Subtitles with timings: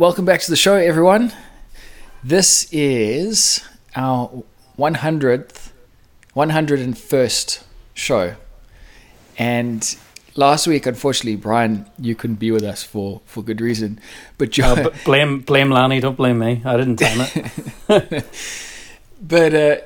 [0.00, 1.30] welcome back to the show, everyone.
[2.24, 3.62] This is
[3.94, 4.42] our
[4.78, 5.72] 100th,
[6.34, 8.34] 101st show.
[9.36, 9.96] And
[10.36, 14.00] last week, unfortunately, Bryan, you couldn't be with us for, for good reason.
[14.38, 16.62] But Joe, Uh, b- blame blame Lanny, don't blame me.
[16.64, 18.24] I didn't time it.
[19.20, 19.76] but uh,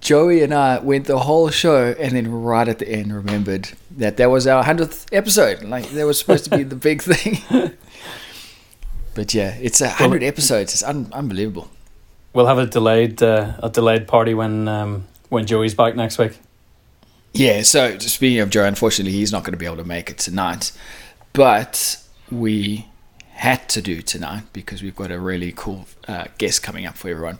[0.00, 4.16] Joey and I went the whole show, and then right at the end, remembered that
[4.16, 5.62] that was our 100th episode.
[5.62, 7.72] Like, that was supposed to be the big thing.
[9.14, 10.72] but yeah, it's a 100 episodes.
[10.72, 11.70] It's un- unbelievable.
[12.32, 16.38] We'll have a delayed uh, a delayed party when um, when Joey's back next week.
[17.32, 20.18] Yeah, so speaking of Joe, unfortunately, he's not going to be able to make it
[20.18, 20.72] tonight.
[21.32, 22.86] But we
[23.32, 27.08] had to do tonight because we've got a really cool uh, guest coming up for
[27.08, 27.38] everyone.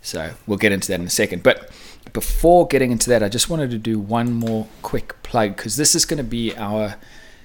[0.00, 1.42] So we'll get into that in a second.
[1.42, 1.70] But
[2.12, 5.94] before getting into that, I just wanted to do one more quick plug because this
[5.94, 6.96] is going to be our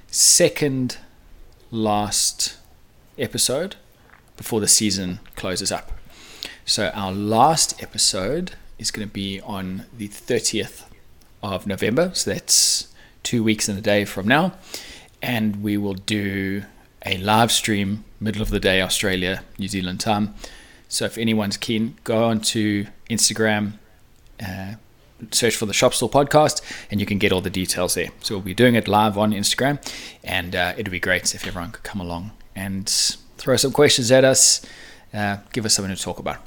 [0.08, 0.98] second
[1.72, 2.58] last
[3.18, 3.76] episode
[4.38, 5.92] before the season closes up.
[6.66, 10.84] So our last episode is going to be on the 30th
[11.44, 12.12] of November.
[12.14, 12.88] So that's
[13.24, 14.54] two weeks and a day from now.
[15.22, 16.64] And we will do
[17.06, 20.34] a live stream, middle of the day, Australia, New Zealand time.
[20.90, 23.74] So if anyone's keen, go on to Instagram,
[24.46, 24.74] uh,
[25.32, 28.10] search for the Shop Stool podcast, and you can get all the details there.
[28.22, 29.80] So we'll be doing it live on Instagram,
[30.24, 32.32] and uh, it'd be great if everyone could come along
[32.66, 32.88] and
[33.38, 34.62] throw some questions at us,
[35.14, 36.38] uh, give us something to talk about.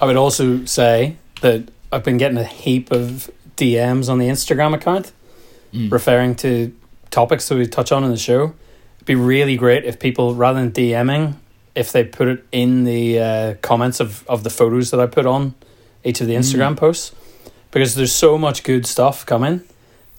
[0.00, 4.74] I would also say that I've been getting a heap of DMs on the Instagram
[4.74, 5.12] account
[5.74, 5.90] Mm.
[5.90, 6.72] referring to
[7.10, 8.54] topics that we touch on in the show.
[8.98, 11.34] It'd be really great if people, rather than DMing,
[11.74, 15.26] if they put it in the uh, comments of, of the photos that I put
[15.26, 15.54] on
[16.04, 17.10] each of the Instagram posts.
[17.72, 19.62] Because there's so much good stuff coming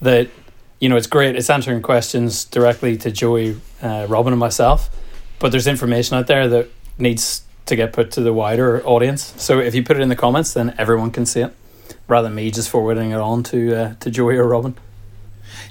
[0.02, 0.28] that,
[0.80, 1.36] you know, it's great.
[1.36, 4.90] It's answering questions directly to Joey, uh, Robin, and myself.
[5.40, 9.34] But there's information out there that needs to get put to the wider audience.
[9.38, 11.54] So if you put it in the comments, then everyone can see it,
[12.08, 14.76] rather than me just forwarding it on to uh, to Joey or Robin.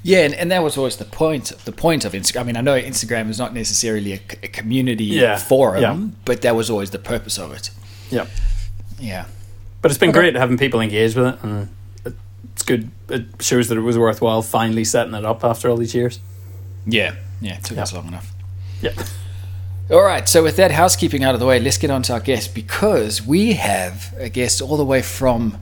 [0.02, 1.46] Yeah, and, and that was always the point.
[1.64, 2.40] The point of Instagram.
[2.40, 5.98] I mean, I know Instagram is not necessarily a community Yeah, forum, yeah.
[6.24, 7.70] but that was always the purpose of it.
[8.10, 8.26] Yeah,
[8.98, 9.24] Yeah,
[9.80, 10.18] but it's been Okay.
[10.20, 11.68] great having people engage with it, and it-
[12.54, 12.90] it's good.
[13.10, 16.20] It shows that it was worthwhile finally setting it up after all these years.
[16.86, 17.56] yeah, yeah.
[17.58, 17.82] It took Yeah.
[17.82, 18.32] us long enough.
[18.80, 18.92] Yeah,
[19.90, 22.20] All right, so with that housekeeping out of the way, let's get on to our
[22.20, 25.58] guest because we have a guest all the way from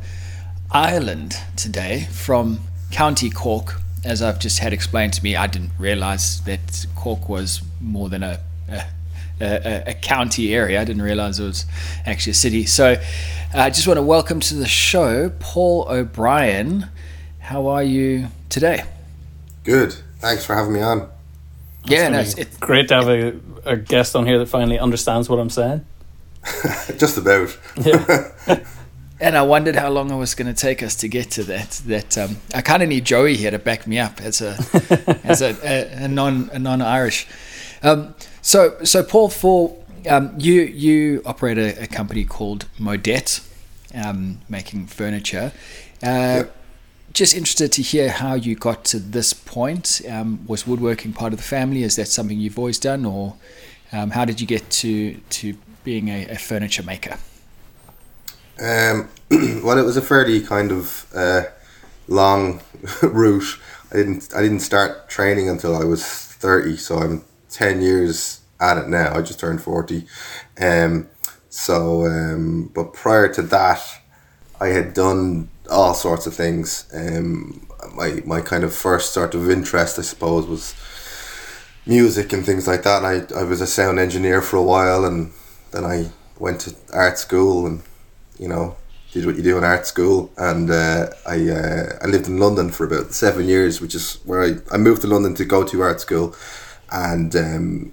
[0.70, 2.60] Ireland today, from
[2.90, 3.80] County Cork.
[4.04, 8.22] As I've just had explained to me, I didn't realize that Cork was more than
[8.22, 8.84] a, a,
[9.42, 10.80] a, a county area.
[10.80, 11.66] I didn't realize it was
[12.06, 12.66] actually a city.
[12.66, 12.98] So uh,
[13.54, 16.88] I just want to welcome to the show Paul O'Brien.
[17.40, 18.84] How are you today?
[19.64, 19.94] Good.
[20.18, 21.08] Thanks for having me on.
[21.84, 25.28] yeah, no, It's it's, great to have a, a guest on here that finally understands
[25.28, 25.84] what I'm saying.
[26.98, 27.56] Just about.
[27.76, 28.30] Yeah,
[29.22, 31.70] And I wondered how long it was going to take us to get to that.
[31.86, 34.56] That um, I kind of need Joey here to back me up as a
[35.22, 37.28] as a, a, a non a non Irish.
[37.82, 39.76] Um, so so Paul, for
[40.08, 43.40] um, you you operate a, a company called Modet,
[43.94, 45.52] um, making furniture.
[46.02, 46.44] Uh,
[47.12, 50.00] Just interested to hear how you got to this point.
[50.08, 51.82] Um, was woodworking part of the family?
[51.82, 53.34] Is that something you've always done, or
[53.92, 55.54] um, how did you get to to
[55.84, 57.18] being a, a furniture maker?
[58.58, 59.08] Um,
[59.62, 61.42] well, it was a fairly kind of uh,
[62.08, 62.62] long
[63.02, 63.58] route.
[63.92, 64.32] I didn't.
[64.34, 69.14] I didn't start training until I was thirty, so I'm ten years at it now.
[69.14, 70.06] I just turned forty.
[70.60, 71.08] Um,
[71.48, 73.82] so, um, but prior to that,
[74.60, 76.88] I had done all sorts of things.
[76.94, 80.74] Um, my my kind of first sort of interest, I suppose, was
[81.86, 83.04] music and things like that.
[83.04, 85.32] I, I was a sound engineer for a while, and
[85.72, 87.82] then I went to art school and
[88.38, 88.76] you know
[89.12, 90.30] did what you do in art school.
[90.36, 94.42] And uh, I uh, I lived in London for about seven years, which is where
[94.42, 96.34] I, I moved to London to go to art school,
[96.92, 97.92] and um,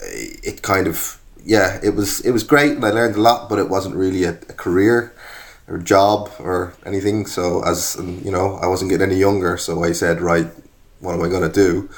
[0.00, 3.58] it kind of yeah it was it was great and I learned a lot, but
[3.58, 5.14] it wasn't really a, a career
[5.68, 7.26] or job or anything.
[7.26, 10.48] So as you know, I wasn't getting any younger, so I said, right,
[11.00, 11.88] what am I gonna do?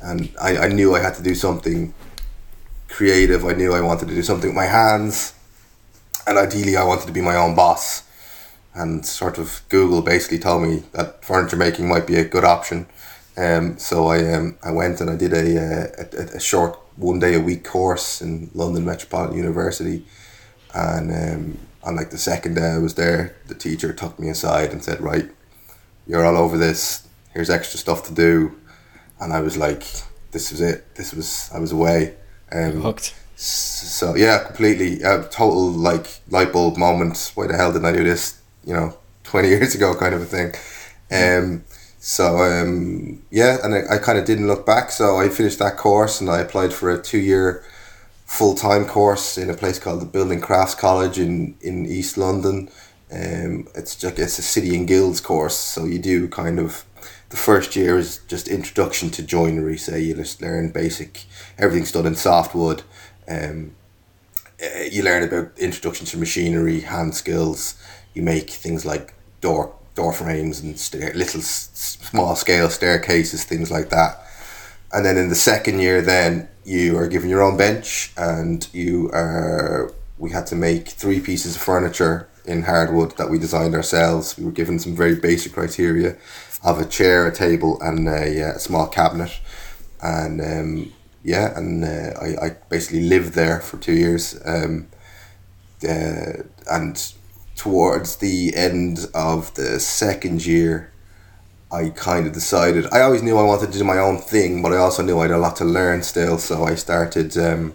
[0.00, 1.92] And I, I knew I had to do something
[2.88, 3.44] creative.
[3.44, 5.34] I knew I wanted to do something with my hands,
[6.26, 8.04] and ideally, I wanted to be my own boss.
[8.72, 12.86] And sort of Google basically told me that furniture making might be a good option.
[13.36, 17.18] Um, so I um, I went and I did a, uh, a, a short one
[17.18, 20.04] day a week course in London Metropolitan University,
[20.74, 24.70] and um, on like the second day I was there, the teacher took me aside
[24.72, 25.30] and said, "Right,
[26.06, 27.06] you're all over this.
[27.32, 28.56] Here's extra stuff to do,"
[29.20, 29.84] and I was like,
[30.32, 30.94] "This was it.
[30.96, 32.16] This was I was away."
[32.52, 33.14] Um, Hooked.
[33.36, 37.32] So yeah, completely a total like light bulb moment.
[37.34, 38.40] Why the hell didn't I do this?
[38.64, 40.52] You know, twenty years ago, kind of a thing.
[41.12, 41.64] Um,
[42.00, 44.90] so um, yeah, and I, I kind of didn't look back.
[44.90, 47.64] So I finished that course and I applied for a two year
[48.26, 52.70] full time course in a place called the Building Crafts College in in East London.
[53.12, 56.84] Um, it's like it's a city and guilds course, so you do kind of
[57.30, 59.78] the first year is just introduction to joinery.
[59.78, 61.24] Say you just learn basic
[61.58, 62.82] everything's done in softwood
[63.30, 63.74] um,
[64.62, 67.74] uh, you learn about introduction to machinery, hand skills.
[68.12, 73.90] You make things like door door frames and stair, little small scale staircases, things like
[73.90, 74.20] that.
[74.92, 79.10] And then in the second year, then you are given your own bench, and you
[79.12, 79.92] are.
[80.18, 84.36] We had to make three pieces of furniture in hardwood that we designed ourselves.
[84.36, 86.16] We were given some very basic criteria
[86.62, 89.40] of a chair, a table, and a, uh, a small cabinet.
[90.02, 90.92] And um,
[91.22, 94.40] yeah, and uh, I, I basically lived there for two years.
[94.44, 94.88] Um,
[95.82, 97.12] uh, and
[97.60, 100.90] towards the end of the second year,
[101.70, 104.72] I kind of decided I always knew I wanted to do my own thing, but
[104.72, 106.38] I also knew I had a lot to learn still.
[106.38, 107.74] So I started um,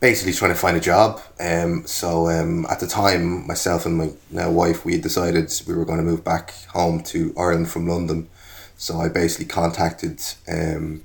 [0.00, 1.20] basically trying to find a job.
[1.38, 5.74] Um, so um, at the time, myself and my now wife, we had decided we
[5.74, 8.30] were going to move back home to Ireland from London.
[8.78, 11.04] So I basically contacted um,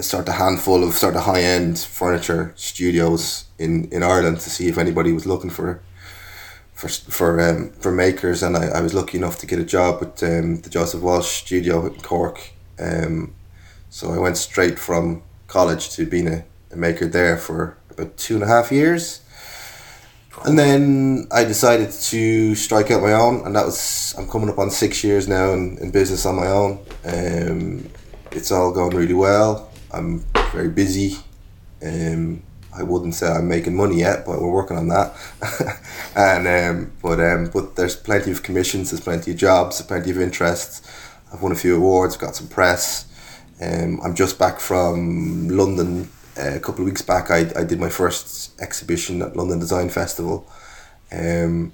[0.00, 4.68] sort of handful of sort of high end furniture studios in, in Ireland to see
[4.68, 5.80] if anybody was looking for
[6.74, 10.00] for for um, for makers, and I, I was lucky enough to get a job
[10.00, 12.50] with um, the Joseph Walsh studio in Cork.
[12.78, 13.34] Um,
[13.90, 18.34] so I went straight from college to being a, a maker there for about two
[18.34, 19.20] and a half years.
[20.44, 24.58] And then I decided to strike out my own, and that was I'm coming up
[24.58, 26.80] on six years now in, in business on my own.
[27.04, 27.88] Um,
[28.34, 29.70] it's all going really well.
[29.92, 30.20] I'm
[30.52, 31.18] very busy.
[31.82, 32.42] Um,
[32.76, 35.14] I wouldn't say I'm making money yet, but we're working on that.
[36.16, 40.10] and um, but um, but there's plenty of commissions, there's plenty of jobs, there's plenty
[40.10, 40.82] of interests.
[41.32, 43.06] I've won a few awards, got some press.
[43.60, 46.08] Um, I'm just back from London.
[46.36, 49.88] Uh, a couple of weeks back, I, I did my first exhibition at London Design
[49.88, 50.50] Festival.
[51.12, 51.72] Um,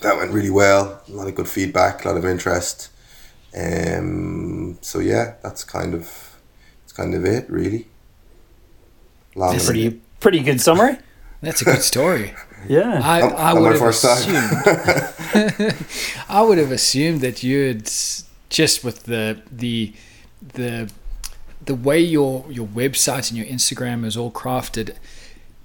[0.00, 1.02] that went really well.
[1.08, 2.90] A lot of good feedback, a lot of interest.
[3.56, 6.36] Um, so yeah, that's kind of
[6.82, 7.86] that's kind of it, really.
[9.34, 10.98] Long pretty pretty good summary.
[11.40, 12.32] That's a good story.
[12.68, 14.38] yeah, I, I would have assumed.
[16.28, 17.90] I would have assumed that you'd
[18.48, 19.92] just with the the
[20.54, 20.90] the
[21.62, 24.96] the way your your website and your Instagram is all crafted.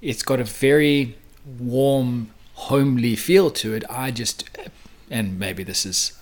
[0.02, 1.16] It's got a very
[1.58, 3.84] warm, homely feel to it.
[3.88, 4.48] I just,
[5.10, 6.12] and maybe this is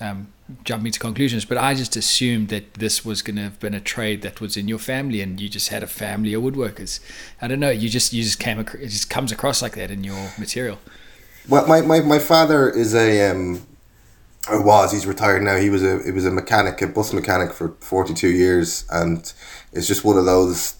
[0.00, 0.32] um,
[0.64, 3.80] jumping to conclusions, but I just assumed that this was going to have been a
[3.80, 7.00] trade that was in your family, and you just had a family of woodworkers.
[7.40, 7.70] I don't know.
[7.70, 8.58] You just you just came.
[8.60, 10.78] It just comes across like that in your material.
[11.48, 13.64] Well, my, my, my father is a um,
[14.48, 15.56] or was he's retired now.
[15.56, 19.32] He was a he was a mechanic, a bus mechanic for forty two years, and
[19.72, 20.76] it's just one of those,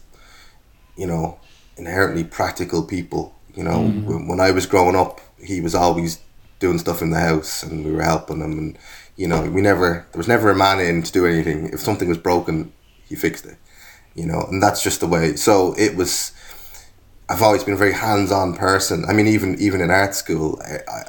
[0.96, 1.38] you know,
[1.76, 3.34] inherently practical people.
[3.54, 4.28] You know, mm.
[4.28, 6.20] when I was growing up, he was always
[6.58, 8.78] doing stuff in the house, and we were helping him and
[9.16, 11.70] you know, we never there was never a man in to do anything.
[11.72, 12.72] If something was broken,
[13.08, 13.56] he fixed it.
[14.14, 15.36] You know, and that's just the way.
[15.36, 16.32] So it was.
[17.28, 19.04] I've always been a very hands-on person.
[19.08, 21.02] I mean, even even in art school, I, I,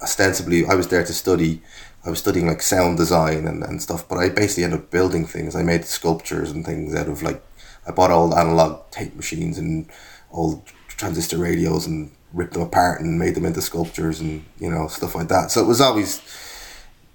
[0.00, 1.62] ostensibly I was there to study.
[2.04, 5.26] I was studying like sound design and, and stuff, but I basically ended up building
[5.26, 5.56] things.
[5.56, 7.42] I made sculptures and things out of like
[7.86, 9.88] I bought old analog tape machines and
[10.30, 14.86] old transistor radios and ripped them apart and made them into sculptures and you know
[14.86, 15.50] stuff like that.
[15.50, 16.20] So it was always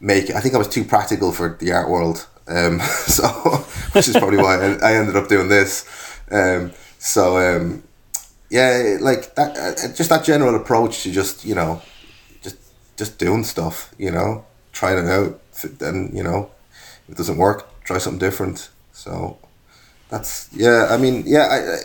[0.01, 0.31] make.
[0.31, 3.27] I think I was too practical for the art world, um, so
[3.93, 5.85] which is probably why I, I, ended up doing this.
[6.29, 7.83] Um, so um,
[8.49, 11.81] yeah, like that, uh, just that general approach to just you know,
[12.41, 12.57] just
[12.97, 15.39] just doing stuff, you know, trying it out.
[15.79, 16.49] Then you know,
[17.07, 18.69] if it doesn't work, try something different.
[18.91, 19.37] So
[20.09, 20.87] that's yeah.
[20.89, 21.47] I mean, yeah.
[21.47, 21.77] I, I,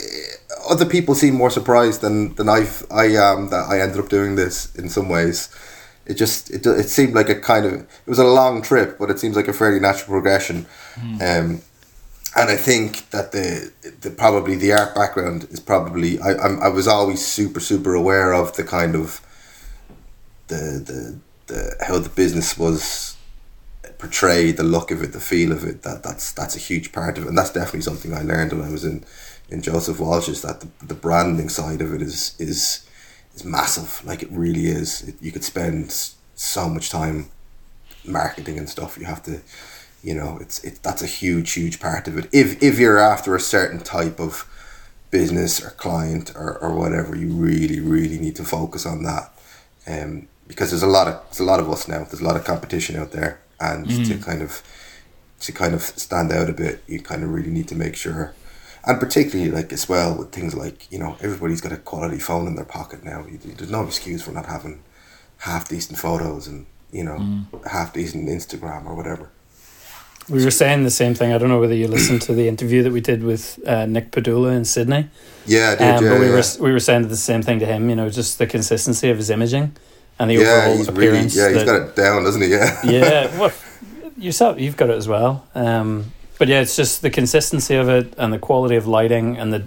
[0.68, 4.36] other people seem more surprised than than I've I am that I ended up doing
[4.36, 5.48] this in some ways
[6.06, 9.10] it just it, it seemed like a kind of it was a long trip, but
[9.10, 10.66] it seems like a fairly natural progression.
[10.94, 11.20] Mm.
[11.20, 11.62] Um,
[12.38, 13.72] and I think that the,
[14.02, 18.32] the probably the art background is probably I I'm, I was always super super aware
[18.32, 19.20] of the kind of
[20.48, 21.18] the the,
[21.52, 23.16] the how the business was
[23.98, 25.82] portrayed, the look of it, the feel of it.
[25.82, 28.62] That that's that's a huge part of it, and that's definitely something I learned when
[28.62, 29.04] I was in
[29.48, 30.42] in Joseph Walsh's.
[30.42, 32.85] That the, the branding side of it is is
[33.36, 34.04] is massive.
[34.04, 35.02] Like it really is.
[35.08, 35.92] It, you could spend
[36.34, 37.30] so much time
[38.04, 38.98] marketing and stuff.
[38.98, 39.40] You have to,
[40.02, 40.80] you know, it's it.
[40.82, 42.28] That's a huge, huge part of it.
[42.32, 44.48] If if you're after a certain type of
[45.10, 49.32] business or client or, or whatever, you really, really need to focus on that.
[49.86, 51.98] Um, because there's a lot of there's a lot of us now.
[52.04, 54.62] There's a lot of competition out there, and to kind of
[55.40, 58.34] to kind of stand out a bit, you kind of really need to make sure,
[58.86, 62.46] and particularly like as well with things like you know everybody's got a quality phone
[62.46, 63.24] in their pocket now.
[63.28, 64.82] There's no excuse for not having
[65.38, 69.30] half decent photos and you know half decent Instagram or whatever.
[70.28, 71.32] We were saying the same thing.
[71.32, 74.10] I don't know whether you listened to the interview that we did with uh, Nick
[74.10, 75.08] Padula in Sydney.
[75.46, 75.82] Yeah, I did.
[75.82, 76.32] Um, yeah, but we yeah.
[76.32, 77.88] were we were saying the same thing to him.
[77.88, 79.76] You know, just the consistency of his imaging
[80.18, 81.36] and the yeah, overall he's really appearance.
[81.36, 82.48] yeah, he's got it down, doesn't he?
[82.48, 82.80] Yeah.
[82.84, 83.52] yeah, well,
[84.16, 85.46] yourself, you've got it as well.
[85.54, 89.52] Um, but yeah, it's just the consistency of it and the quality of lighting and
[89.52, 89.64] the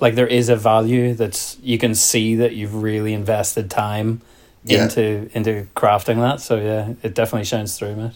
[0.00, 0.14] like.
[0.14, 4.20] There is a value that's you can see that you've really invested time
[4.64, 4.84] Yeah.
[4.84, 6.40] into into crafting that.
[6.40, 8.12] So yeah, it definitely shines through, mate.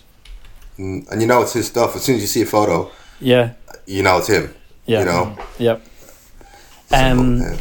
[0.78, 1.94] Mm, and you know it's his stuff.
[1.96, 2.90] As soon as you see a photo,
[3.20, 3.50] Yeah,
[3.86, 4.54] you know it's him.
[4.86, 5.36] yeah, You know.
[5.58, 5.82] yep.
[6.90, 7.56] So, Um, yeah.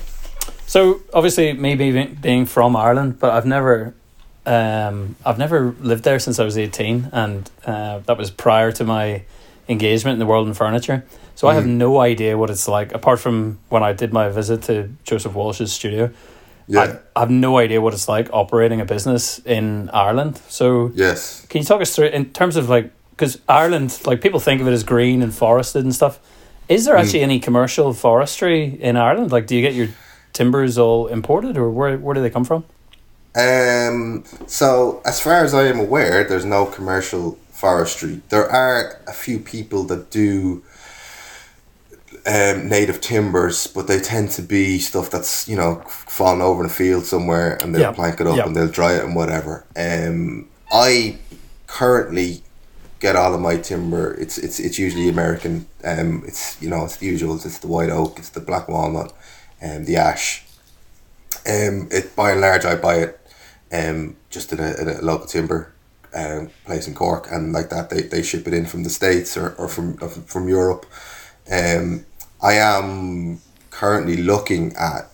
[0.65, 3.93] So obviously, me being being from Ireland, but I've never,
[4.45, 8.83] um, I've never lived there since I was eighteen, and uh, that was prior to
[8.85, 9.23] my
[9.71, 11.03] engagement in the world in furniture.
[11.35, 11.77] So I have Mhm.
[11.85, 14.73] no idea what it's like, apart from when I did my visit to
[15.03, 16.09] Joseph Walsh's studio.
[16.67, 16.81] yeah.
[17.15, 20.39] I, I have no idea what it's like operating a business in Ireland.
[20.49, 21.45] So yes.
[21.49, 24.67] can you talk us through in terms of like because Ireland, like people think of
[24.67, 26.19] it as green and forested and stuff.
[26.69, 27.01] Is there Mm.
[27.01, 29.31] actually any commercial forestry in Ireland?
[29.31, 29.89] Like, do you get your
[30.33, 32.63] timbers all imported, or where where do they come from?
[33.35, 38.21] Um, so, as far as I am aware, there's no commercial forestry.
[38.29, 40.63] There are a few people that do
[42.25, 45.81] um, native timbers, but they tend to be stuff that's you know
[46.17, 47.91] fallen over in a field somewhere, and they'll Yeah.
[48.01, 48.45] plank it up Yeah.
[48.45, 49.53] and they'll dry it and whatever.
[49.75, 51.17] Um, I
[51.67, 52.43] currently
[52.99, 54.05] get all of my timber.
[54.23, 55.53] It's it's it's usually American.
[55.83, 57.35] Um, it's you know it's the usual.
[57.35, 58.19] It's the white oak.
[58.19, 59.13] It's the black walnut,
[59.61, 60.43] and the ash.
[61.55, 63.19] Um, it by and large I buy it,
[63.71, 65.71] um, just in a, in a local timber,
[66.15, 69.37] um, place in Cork, and like that they, they ship it in from the states
[69.37, 70.85] or, or from from Europe.
[71.51, 72.05] Um,
[72.41, 73.39] I am
[73.69, 75.09] currently looking at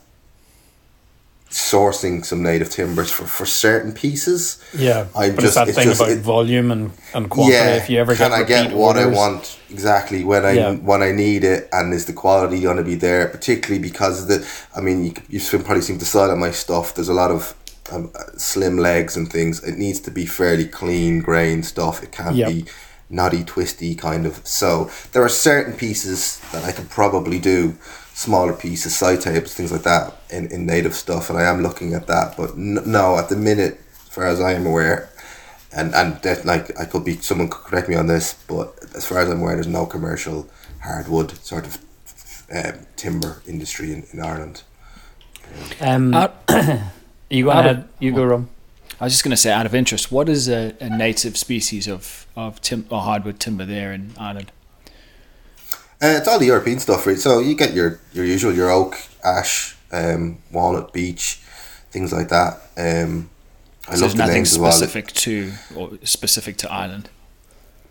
[1.50, 4.62] sourcing some native timbers for, for certain pieces.
[4.77, 7.56] Yeah, I'm but just- it's that it's thing just- about it- volume and, and quantity.
[7.58, 10.72] if you ever can get I get what I want exactly when I Yeah.
[10.75, 13.27] when I need it, and is the quality going to be there?
[13.30, 16.94] Particularly because of the, I mean, you you've probably seen the side of my stuff.
[16.94, 17.54] There's a lot of
[17.91, 19.63] um, slim legs and things.
[19.63, 22.03] It needs to be fairly clean grain stuff.
[22.03, 22.48] It can't Yep.
[22.50, 22.65] be
[23.10, 24.46] knotty, twisty kind of.
[24.46, 27.75] So there are certain pieces that I could probably do,
[28.13, 31.94] smaller pieces, side tables, things like that, in, in native stuff, and I am looking
[31.94, 32.36] at that.
[32.36, 35.10] But n- no, at the minute, as far as I am aware,
[35.72, 39.06] and and that like I could be someone could correct me on this, but as
[39.06, 40.48] far as I'm aware, there's no commercial
[40.82, 41.77] hardwood sort of
[42.53, 44.63] um, timber industry in, in Ireland.
[45.79, 46.44] Um, Out-
[47.29, 47.89] you go out of- ahead.
[48.00, 48.50] You go, Rom.
[49.00, 51.88] I was just going to say, out of interest, what is a, a native species
[51.88, 54.51] of of tim- or hardwood timber there in Ireland?
[56.01, 57.17] Uh, it's all the European stuff, right?
[57.17, 61.39] So you get your your usual your oak, ash, um, walnut, beech,
[61.91, 62.53] things like that.
[62.77, 63.29] Um,
[63.88, 64.72] I So love there's the nothing names as well.
[64.72, 67.10] specific to or specific to Ireland.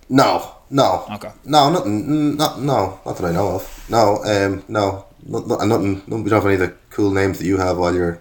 [0.09, 1.31] No, no, Okay.
[1.45, 3.85] no, nothing, not no, not that I know of.
[3.89, 5.95] No, um, no, not, not, nothing.
[6.07, 8.21] nothing- We don't have any of the cool names that you have while you're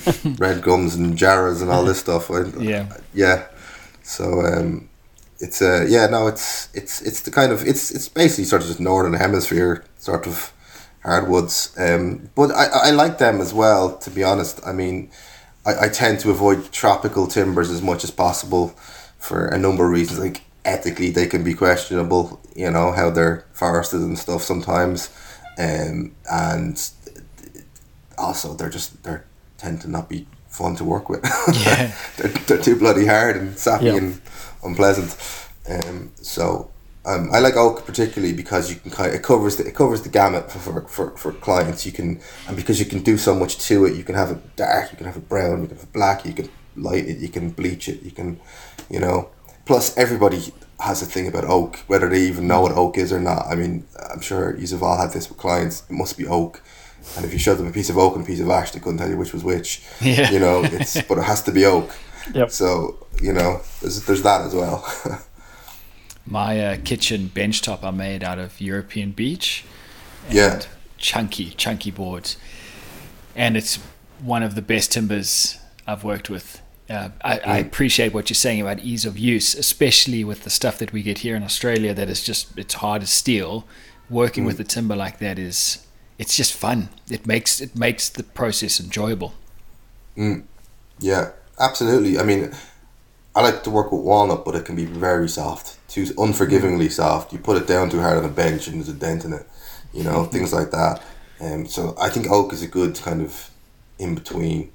[0.38, 2.30] red gums and jarras and all this stuff.
[2.30, 2.96] I, Yeah.
[3.14, 3.46] yeah.
[4.02, 4.88] So um,
[5.38, 8.68] it's uh, yeah, no, it's it's it's the kind of it's it's basically sort of
[8.68, 10.52] just northern hemisphere sort of
[11.02, 11.74] hardwoods.
[11.78, 13.96] Um, but I I like them as well.
[13.98, 15.10] To be honest, I mean,
[15.66, 18.68] I, I tend to avoid tropical timbers as much as possible
[19.18, 20.20] for a number of reasons.
[20.20, 22.40] Like ethically, they can be questionable.
[22.54, 25.10] You know how they're forested and stuff sometimes,
[25.58, 26.90] um, and
[28.18, 29.18] also they're just they
[29.62, 31.22] tend to not be fun to work with.
[31.64, 31.94] Yeah.
[32.16, 33.96] they're, they're too bloody hard and sappy Yeah.
[33.96, 34.20] and
[34.62, 35.10] unpleasant.
[35.68, 36.70] Um, so
[37.04, 40.08] um, I like oak particularly because you can kind it covers the it covers the
[40.08, 41.86] gamut for, for, for, for clients.
[41.86, 43.96] You can and because you can do so much to it.
[43.96, 46.24] You can have it dark, you can have it brown, you can have it black,
[46.24, 48.40] you can light it, you can bleach it, you can,
[48.90, 49.30] you know.
[49.64, 53.20] Plus, everybody has a thing about oak, whether they even know what oak is or
[53.20, 53.46] not.
[53.46, 55.82] I mean, I'm sure you've all had this with clients.
[55.88, 56.60] It must be oak.
[57.16, 58.80] And if you showed them a piece of oak and a piece of ash, they
[58.80, 59.82] couldn't tell you which was which.
[60.00, 60.30] Yeah.
[60.30, 61.90] You know, it's but it has to be oak.
[62.34, 62.50] Yep.
[62.50, 64.86] So you know, there's there's that as well.
[66.26, 69.64] My uh, kitchen bench top I made out of European beech.
[70.26, 70.60] and Yeah.
[70.98, 72.36] Chunky, chunky boards.
[73.34, 73.76] And it's
[74.20, 76.62] one of the best timbers I've worked with.
[76.88, 80.78] Uh, I, I appreciate what you're saying about ease of use, especially with the stuff
[80.78, 83.66] that we get here in Australia that is just, it's hard as steel.
[84.10, 85.84] Working with the timber like that is
[86.18, 86.88] it's just fun.
[87.10, 89.34] It makes it makes the process enjoyable.
[90.98, 92.18] Yeah, absolutely.
[92.18, 92.52] I mean,
[93.34, 97.32] I like to work with walnut, but it can be very soft, too unforgivingly soft.
[97.32, 99.46] You put it down too hard on a bench and there's a dent in it,
[99.92, 101.02] you know, things like that.
[101.40, 103.50] Um, so I think oak is a good kind of
[103.98, 104.70] in between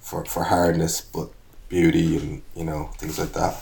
[0.00, 1.30] for, for hardness, but
[1.68, 3.60] beauty and you know things like that.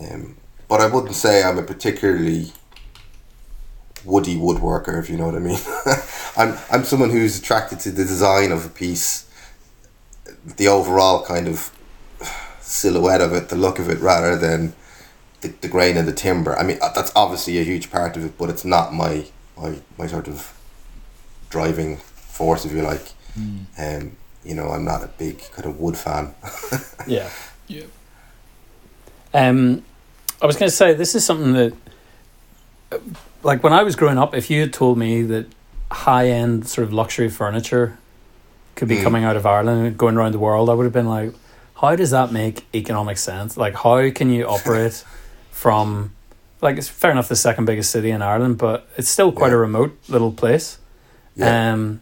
[0.00, 0.36] Um,
[0.68, 2.52] but I wouldn't say I'm a particularly
[4.04, 5.58] woody woodworker, if you know what I mean.
[6.36, 9.28] I'm I'm someone who's attracted to the design of a piece,
[10.56, 11.70] the overall kind of
[12.60, 14.74] silhouette of it, the look of it, rather than
[15.42, 16.56] the, the grain and the timber.
[16.58, 19.78] I mean, uh, that's obviously a huge part of it, but it's not my my,
[19.98, 20.52] my sort of
[21.50, 23.12] driving force, if you like.
[23.78, 26.34] Um, you know, I'm not a big kind of wood fan.
[27.06, 27.28] Yeah.
[27.66, 27.84] Yeah.
[29.34, 29.84] Um,
[30.40, 31.72] I was going to say this is something that,
[32.92, 32.98] uh,
[33.42, 35.46] like when I was growing up, if you had told me that
[35.90, 37.98] high end sort of luxury furniture
[38.76, 39.02] could be Mm.
[39.02, 41.32] coming out of Ireland and going around the world, I would have been like,
[41.76, 43.56] how does that make economic sense?
[43.56, 45.04] Like, how can you operate
[45.50, 46.12] from,
[46.60, 49.56] like, it's fair enough the second biggest city in Ireland, but it's still quite a
[49.56, 50.78] remote little place.
[51.36, 52.00] yeah, Um,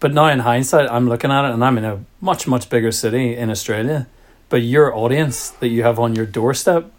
[0.00, 2.92] but now in hindsight, I'm looking at it, and I'm in a much much bigger
[2.92, 4.06] city in Australia.
[4.50, 6.90] But your audience that you have on your doorstep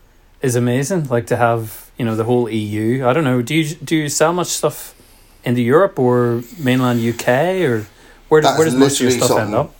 [0.45, 1.07] is amazing.
[1.07, 3.05] Like to have you know the whole EU.
[3.05, 3.41] I don't know.
[3.41, 4.95] Do you do you sell much stuff
[5.43, 7.27] into Europe or mainland UK
[7.69, 7.87] or
[8.29, 9.75] where does where does most of your stuff end up?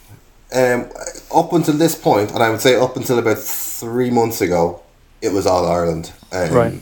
[0.54, 0.90] Um,
[1.34, 4.82] up until this point, and I would say up until about three months ago,
[5.22, 6.12] it was all Ireland.
[6.32, 6.82] Um, Right.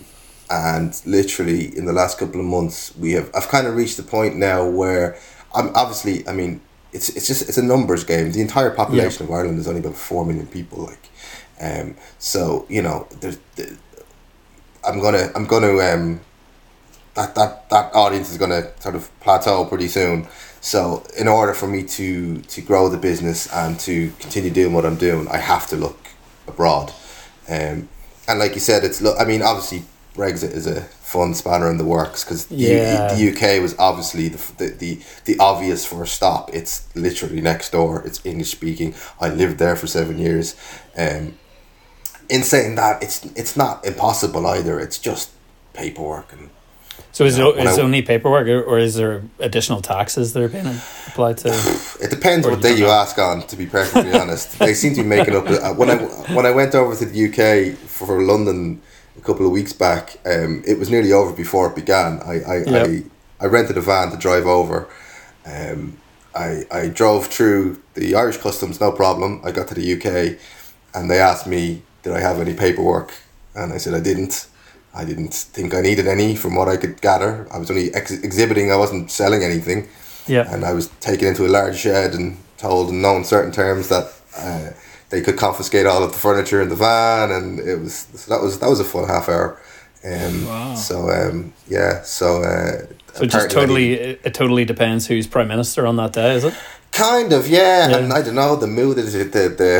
[0.49, 3.31] And literally in the last couple of months, we have.
[3.33, 5.17] I've kind of reached the point now where
[5.55, 6.27] I'm obviously.
[6.27, 6.61] I mean,
[6.91, 8.31] it's it's just it's a numbers game.
[8.31, 10.83] The entire population of Ireland is only about four million people.
[10.83, 11.09] Like,
[11.61, 13.37] um, so you know, there's.
[13.55, 13.77] The,
[14.85, 15.31] I'm gonna.
[15.35, 15.77] I'm gonna.
[15.79, 16.19] Um,
[17.15, 20.27] that that that audience is gonna sort of plateau pretty soon.
[20.61, 24.85] So in order for me to to grow the business and to continue doing what
[24.85, 25.97] I'm doing, I have to look
[26.47, 26.91] abroad.
[27.47, 27.89] Um,
[28.27, 29.19] and like you said, it's look.
[29.19, 29.83] I mean, obviously
[30.15, 33.13] Brexit is a fun spanner in the works because Yeah.
[33.13, 36.49] the, the UK was obviously the, the the the obvious first stop.
[36.53, 38.01] It's literally next door.
[38.05, 38.95] It's English speaking.
[39.21, 40.55] I lived there for seven years.
[40.97, 41.37] Um,
[42.35, 44.75] in saying that, it's it's not impossible either.
[44.85, 45.27] It's just
[45.73, 46.49] paperwork and
[47.17, 50.25] So is Yeah, it when is I- only paperwork or, or is there additional taxes
[50.33, 50.69] that are being
[51.09, 51.49] applied to?
[52.05, 53.01] It depends what day you know.
[53.03, 53.35] ask on.
[53.51, 55.45] To be perfectly honest, they seem to be making up.
[55.47, 55.97] uh, When I
[56.37, 58.59] when I went over to the UK for London
[59.17, 62.11] a couple of weeks back, um, it was nearly over before it began.
[62.33, 62.87] I I, Yep.
[62.87, 62.89] I,
[63.43, 64.77] I rented a van to drive over.
[65.55, 65.79] Um,
[66.47, 69.31] I I drove through the Irish customs, no problem.
[69.47, 70.07] I got to the UK,
[70.95, 71.63] and they asked me,
[72.03, 73.13] did I have any paperwork,
[73.55, 74.47] and I said I didn't.
[74.95, 77.47] I didn't think I needed any from what I could gather.
[77.51, 78.71] I was only ex- exhibiting.
[78.71, 79.87] I wasn't selling anything
[80.27, 80.45] Yeah.
[80.53, 84.05] and I was taken into a large shed and told in no uncertain terms that
[84.37, 84.69] uh,
[85.09, 88.41] they could confiscate all of the furniture in the van, and it was so that
[88.43, 89.57] was that was a fun half hour.
[90.05, 90.75] Um, Wow.
[90.75, 92.85] So um, yeah, so uh,
[93.15, 93.93] So it just totally
[94.27, 96.53] it totally depends who's prime minister on that day, is it?
[96.93, 97.89] Kind of, yeah.
[97.89, 97.97] Yeah.
[97.97, 99.77] And I don't know, the mood is it the, the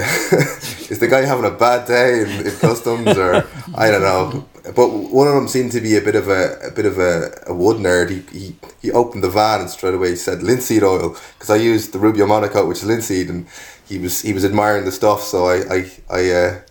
[0.89, 4.47] is the guy having a bad day in, in customs or I don't know.
[4.75, 7.31] But one of them seemed to be a bit of a a bit of a,
[7.45, 8.09] a wood nerd.
[8.09, 11.93] He, he he opened the van and straight away said linseed oil because I used
[11.93, 13.45] the Rubio Monocoat, which is linseed, and
[13.87, 15.21] he was he was admiring the stuff.
[15.21, 16.61] So I I I uh,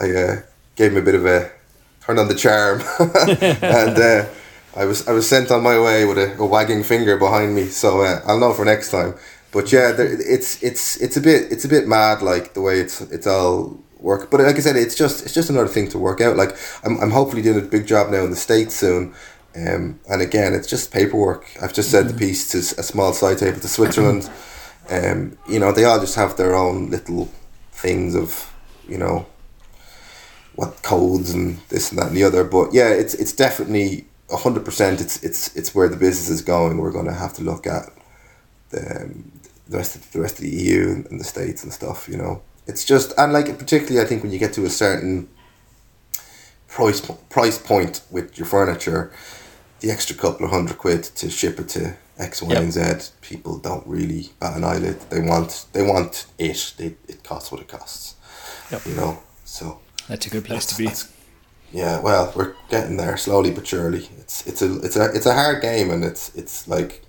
[0.00, 0.42] I uh,
[0.74, 1.52] gave him a bit of a
[2.00, 4.26] turn on the charm, and uh,
[4.74, 7.66] I was I was sent on my way with a, a wagging finger behind me.
[7.66, 9.14] So uh, I'll know for next time.
[9.52, 12.80] But yeah, there, it's it's it's a bit it's a bit mad like the way
[12.80, 14.30] it's it's all work.
[14.30, 16.36] But like I said, it's just it's just another thing to work out.
[16.36, 19.14] Like I'm I'm hopefully doing a big job now in the states soon.
[19.56, 21.46] Um, and again, it's just paperwork.
[21.60, 24.30] I've just sent the piece to a small side table to Switzerland.
[24.90, 27.28] Um, you know, they all just have their own little
[27.72, 28.52] things of,
[28.86, 29.26] you know,
[30.54, 32.44] what codes and this and that and the other.
[32.44, 35.00] But yeah, it's it's definitely hundred percent.
[35.00, 36.78] It's it's it's where the business is going.
[36.78, 37.90] We're going to have to look at
[38.70, 39.32] the, um,
[39.68, 42.08] the rest of the rest of the EU and, the states and stuff.
[42.08, 45.28] You know, it's just and like particularly I think when you get to a certain
[46.68, 47.00] price
[47.30, 49.12] price point with your furniture,
[49.80, 52.62] the extra couple of hundred quid to ship it to X, Y, Yep.
[52.62, 55.00] and Z, people don't really bat an eyelid.
[55.10, 56.74] They want they want it.
[56.76, 58.14] They, it costs what it costs.
[58.70, 58.86] Yep.
[58.86, 60.90] You know, so That's a good place to be.
[61.72, 64.08] yeah, well, we're getting there slowly but surely.
[64.18, 67.02] It's it's a it's a it's a hard game, and it's it's like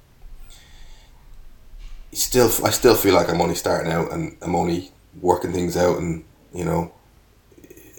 [2.13, 4.91] still I still feel like I'm only starting out, and I'm only
[5.21, 6.91] working things out, and you know,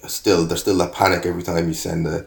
[0.06, 2.26] still there's still that panic every time you send a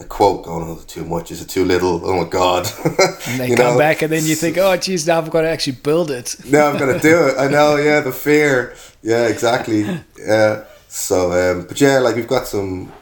[0.00, 2.04] a quote going, "Oh, too much is it too little?
[2.04, 2.68] Oh my god!"
[3.28, 3.78] And they You come know?
[3.78, 6.34] back, and then you think, oh, geez, now I've got to actually build it.
[6.46, 7.38] now I'm gonna do it.
[7.38, 8.74] I know, yeah, the fear.
[9.02, 9.84] Yeah, exactly.
[10.18, 10.64] Yeah.
[10.88, 12.92] So, um, but yeah, like we've got some.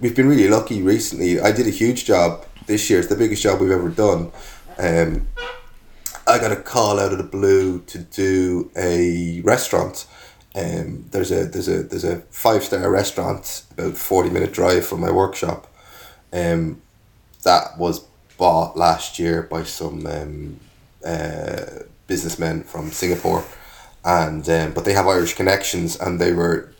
[0.00, 1.40] We've been really lucky recently.
[1.40, 2.98] I did a huge job this year.
[3.00, 4.30] It's the biggest job we've ever done.
[4.78, 5.26] Um,
[6.28, 10.06] I got a call out of the blue to do a restaurant.
[10.56, 15.00] Um, there's a there's a there's a five star restaurant about forty minute drive from
[15.00, 15.72] my workshop.
[16.32, 16.82] Um,
[17.44, 18.00] that was
[18.38, 20.60] bought last year by some um,
[21.06, 21.64] uh,
[22.08, 23.44] businessmen from Singapore,
[24.04, 26.72] and um, but they have Irish connections, and they were,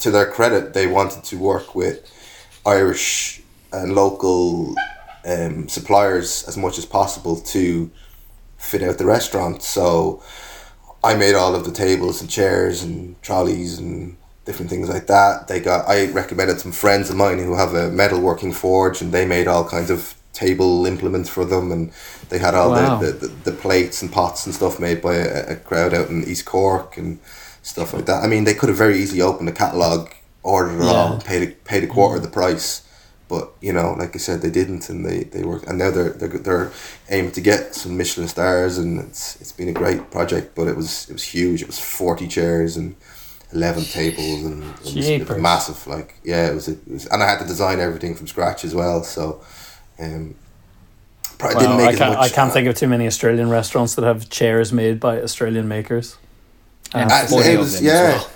[0.00, 2.06] to their credit, they wanted to work with
[2.66, 3.40] Irish
[3.72, 4.74] and local
[5.24, 7.90] um, suppliers as much as possible to
[8.60, 9.62] fit out the restaurant.
[9.62, 10.22] So
[11.02, 15.48] I made all of the tables and chairs and trolleys and different things like that.
[15.48, 19.24] They got I recommended some friends of mine who have a metalworking forge and they
[19.26, 21.92] made all kinds of table implements for them and
[22.28, 22.98] they had all Wow.
[22.98, 26.22] the, the, the, plates and pots and stuff made by a, a crowd out in
[26.24, 27.18] East Cork and
[27.62, 28.22] stuff like that.
[28.22, 31.12] I mean they could have very easily opened a catalogue, ordered it all, Yeah.
[31.14, 32.82] and paid a, paid a quarter of the price.
[33.30, 36.10] But you know, like I said, they didn't, and they, they work, and now they're,
[36.10, 36.72] they're they're
[37.10, 40.56] aiming to get some Michelin stars, and it's it's been a great project.
[40.56, 41.62] But it was it was huge.
[41.62, 42.96] It was forty chairs and
[43.52, 45.86] eleven tables, and it was, it was massive.
[45.86, 48.74] Like yeah, it was, it was, and I had to design everything from scratch as
[48.74, 49.04] well.
[49.04, 49.40] So,
[50.00, 50.34] um,
[51.38, 52.32] probably Wow, didn't make I can't, much.
[52.32, 56.16] I can't think of too many Australian restaurants that have chairs made by Australian makers.
[56.92, 58.08] And Uh, 40 it was- yeah.
[58.16, 58.30] well.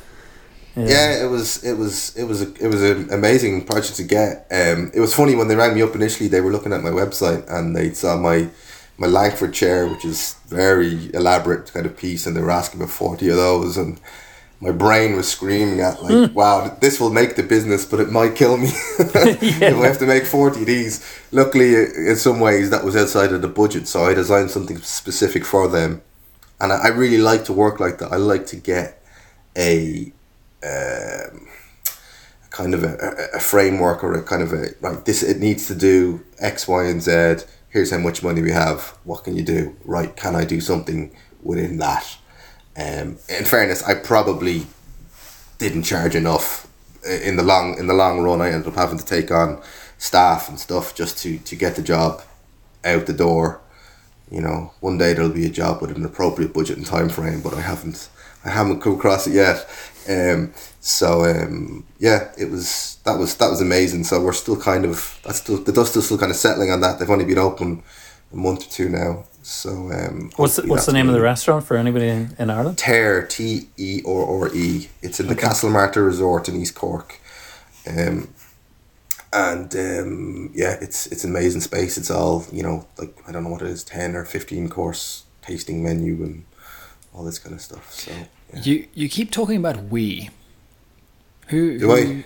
[0.77, 4.47] Yeah, it was it was it was a, it was an amazing project to get.
[4.51, 6.29] Um, it was funny when they rang me up initially.
[6.29, 8.49] They were looking at my website and they saw my
[8.99, 12.93] my Langford chair, which is very elaborate kind of piece, and they were asking about
[12.93, 13.77] forty of those.
[13.77, 14.01] And
[14.61, 18.35] my brain was screaming at like, "Wow, this will make the business, but it might
[18.35, 19.15] kill me if
[19.63, 23.43] I have to make forty of these." Luckily, in some ways, that was outside of
[23.43, 26.03] the budget, so I designed something specific for them.
[26.61, 28.13] And I, I really like to work like that.
[28.13, 29.01] I like to get
[29.57, 30.13] a
[30.65, 31.47] um,
[32.51, 35.75] kind of a, a- framework or a kind of a right this it needs to
[35.75, 37.37] do x y and z.
[37.69, 38.97] Here's how much money we have.
[39.03, 39.77] What can you do?
[39.85, 41.11] Right can i do something
[41.43, 42.17] within that?
[42.77, 44.67] Um, in fairness i probably
[45.59, 46.67] didn't charge enough.
[47.05, 49.61] In the long in the long run i ended up having to take on
[49.99, 52.23] staff and stuff just to to get the job
[52.85, 53.61] out the door.
[54.31, 57.41] You know one day there'll be a job with an appropriate budget and time frame
[57.43, 58.09] but i haven't
[58.45, 59.69] i haven't come across it yet
[60.09, 64.85] um so um yeah it was that was that was amazing so we're still kind
[64.85, 67.39] of that's still the dust is still kind of settling on that they've only been
[67.39, 67.83] open
[68.33, 71.65] a month or two now so um What's the, what's the name of the restaurant
[71.65, 72.79] for anybody in, in Ireland?
[72.79, 74.89] Terre T E R R E.
[75.03, 77.21] It's in the Castlemartyr Resort in East Cork.
[77.87, 78.33] Um,
[79.35, 81.99] and um, yeah, it's it's an amazing space.
[81.99, 85.25] It's all you know, like I don't know what it is, ten or fifteen course
[85.43, 86.45] tasting menu and
[87.15, 87.93] all this kind of stuff.
[87.93, 88.61] So yeah.
[88.63, 90.31] You you keep talking about we.
[91.49, 92.25] Who, Do who I?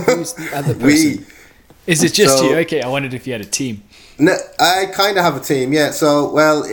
[0.00, 0.86] who's the other person?
[0.86, 1.26] we
[1.86, 2.56] Is it just So- you?
[2.58, 3.82] Okay, I wondered if you had a team.
[4.18, 5.90] No, I kind of have a team, yeah.
[5.92, 6.64] So, well,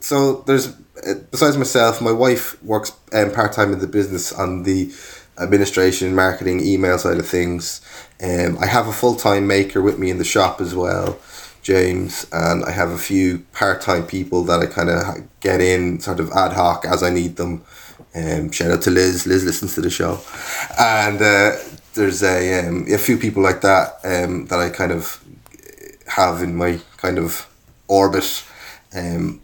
[0.00, 4.64] so there's uh, besides myself, my wife works um, part time in the business on
[4.64, 4.92] the
[5.38, 7.80] administration, marketing, email side of things.
[8.22, 11.18] Um, I have a full time maker with me in the shop as well,
[11.62, 16.00] James, and I have a few part time people that I kind of get in
[16.00, 17.62] sort of ad hoc as I need them.
[18.14, 19.26] Um, shout out to Liz.
[19.26, 20.20] Liz listens to the show,
[20.78, 21.56] and uh,
[21.94, 25.22] there's a um, a few people like that um, that I kind of
[26.06, 27.46] have in my kind of
[27.88, 28.44] orbit.
[28.94, 29.40] Um,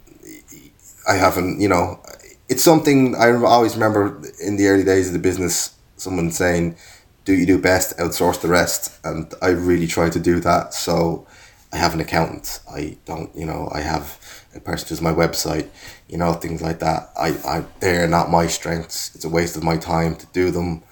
[1.08, 2.00] I haven't, you know,
[2.48, 6.76] it's something I always remember in the early days of the business, someone saying,
[7.24, 8.92] do you do best, outsource the rest.
[9.04, 10.74] And I really try to do that.
[10.74, 11.26] So
[11.72, 12.60] I have an accountant.
[12.72, 14.18] I don't, you know, I have
[14.54, 15.68] a person who's my website,
[16.08, 17.10] you know, things like that.
[17.18, 19.14] I, I, they're not my strengths.
[19.14, 20.82] It's a waste of my time to do them,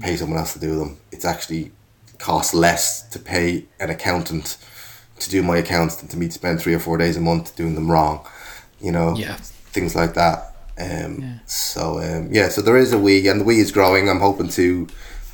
[0.00, 0.98] pay someone else to do them.
[1.10, 1.72] It's actually
[2.18, 4.56] costs less to pay an accountant
[5.18, 7.54] to do my accounts than to me to spend three or four days a month
[7.56, 8.24] doing them wrong,
[8.80, 9.36] you know, Yeah.
[9.72, 10.54] things like that.
[10.78, 11.38] Um, Yeah.
[11.46, 14.08] So um, yeah, so there is a we, and the we is growing.
[14.08, 14.86] I'm hoping to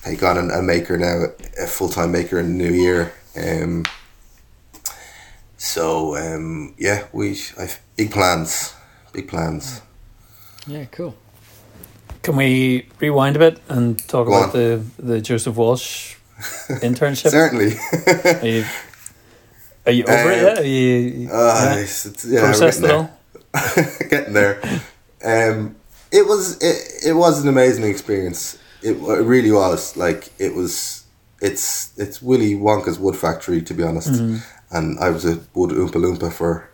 [0.02, 1.26] take on an, a maker now,
[1.62, 3.12] a full time maker in the new year.
[3.36, 3.84] Um,
[5.58, 8.74] so um, yeah, we I've big plans,
[9.12, 9.82] big plans.
[10.66, 11.14] Yeah, cool.
[12.22, 14.60] Can we rewind a bit and talk Go about on.
[14.60, 16.16] the, the Joseph Walsh
[16.82, 17.30] internship?
[17.30, 17.74] Certainly.
[18.42, 18.64] Are you,
[19.86, 20.58] are you over it Um, yet?
[20.58, 23.10] Are you Uh, yeah, it's, yeah, processed getting it there.
[23.54, 24.08] all?
[24.10, 24.60] getting there.
[25.24, 25.76] Um,
[26.12, 28.58] it was it, it was an amazing experience.
[28.82, 31.04] It, it really was like it was
[31.40, 34.20] it's it's Willy Wonka's wood factory to be honest,
[34.70, 36.68] and I was a wood oompa loompa for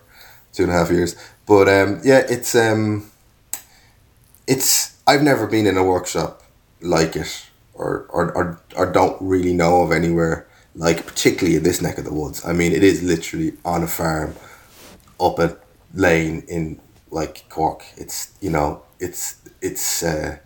[0.53, 1.17] two and a half years.
[1.47, 3.11] But um, yeah, it's um,
[4.47, 6.43] it's I've never been in a workshop
[6.81, 11.81] like it, or or, or or don't really know of anywhere like particularly in this
[11.81, 12.45] neck of the woods.
[12.45, 14.35] I mean, it is literally on a farm,
[15.21, 15.57] up a
[15.95, 16.81] lane in
[17.11, 17.85] like Cork.
[17.97, 20.03] It's you know it's it's.
[20.03, 20.39] Uh,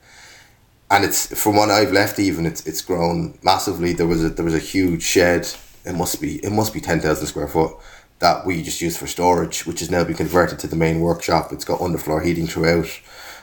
[0.91, 2.19] and it's from what I've left.
[2.19, 3.93] Even it's it's grown massively.
[3.93, 5.49] There was a there was a huge shed.
[5.89, 7.77] It must be it must be ten thousand square foot
[8.19, 11.53] that we just use for storage, which has now been converted to the main workshop.
[11.53, 12.89] It's got underfloor heating throughout.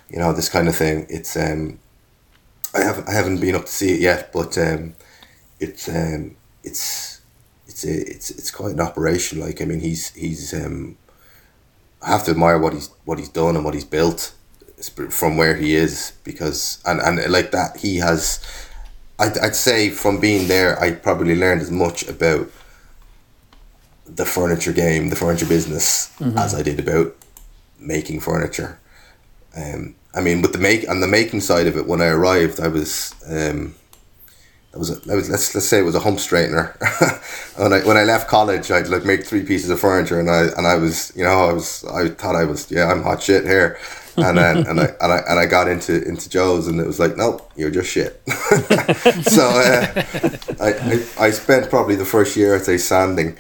[0.09, 1.07] You know this kind of thing.
[1.09, 1.79] It's um,
[2.73, 4.93] I haven't I haven't been up to see it yet, but um,
[5.59, 7.21] it's um, it's
[7.67, 9.39] it's a, it's it's quite an operation.
[9.39, 10.97] Like I mean, he's he's um,
[12.01, 14.33] I have to admire what he's what he's done and what he's built
[15.09, 18.39] from where he is because and, and like that he has
[19.19, 22.49] I'd, I'd say from being there I probably learned as much about
[24.05, 27.15] the furniture game the furniture business as I did about
[27.79, 28.79] making furniture.
[29.55, 32.59] Um, I mean with the make on the making side of it when I arrived
[32.59, 33.75] I was um,
[34.75, 36.75] I was, a, I was let's let's say it was a hump straightener.
[37.57, 40.47] when I when I left college, I'd like make three pieces of furniture, and I
[40.57, 43.45] and I was you know I was I thought I was yeah I'm hot shit
[43.45, 43.79] here,
[44.17, 46.99] and then and I and I and I got into into Joe's, and it was
[46.99, 48.21] like nope you're just shit.
[49.23, 50.01] so uh,
[50.61, 50.73] I,
[51.19, 53.37] I I spent probably the first year I'd say sanding,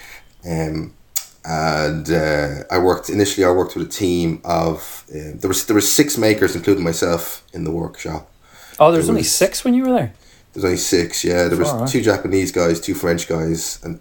[0.49, 0.93] um,
[1.43, 3.45] and uh, I worked initially.
[3.45, 7.43] I worked with a team of uh, there was there were six makers, including myself,
[7.53, 8.31] in the workshop.
[8.79, 10.13] Oh, there was There only was- six when you were there.
[10.53, 11.49] There's only six, yeah.
[11.49, 13.99] There was two Japanese guys, two French guys, and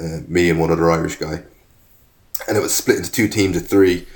[0.00, 1.42] uh, me and one other Irish guy.
[2.46, 4.06] And it was split into two teams of three.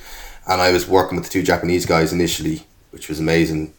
[0.46, 3.74] And I was working with the two Japanese guys initially, which was amazing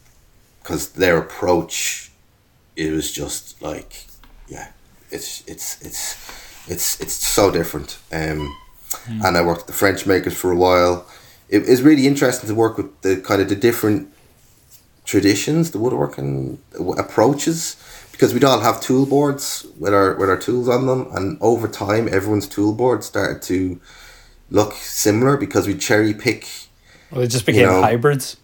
[0.62, 2.10] because their approach,
[2.74, 4.06] it was just like,
[4.48, 4.68] yeah,
[5.10, 6.16] it's it's it's
[6.66, 7.98] it's it's so different.
[8.12, 8.56] Um,
[9.08, 11.06] and I worked with the French makers for a while.
[11.48, 14.08] It is really interesting to work with the kind of the different
[15.04, 16.58] traditions, the woodworking
[16.96, 17.76] approaches,
[18.12, 21.68] because we'd all have tool boards with our with our tools on them, and over
[21.68, 23.78] time, everyone's tool board started to
[24.50, 26.48] look similar because we cherry pick.
[27.10, 28.36] Well, they just became know, hybrids.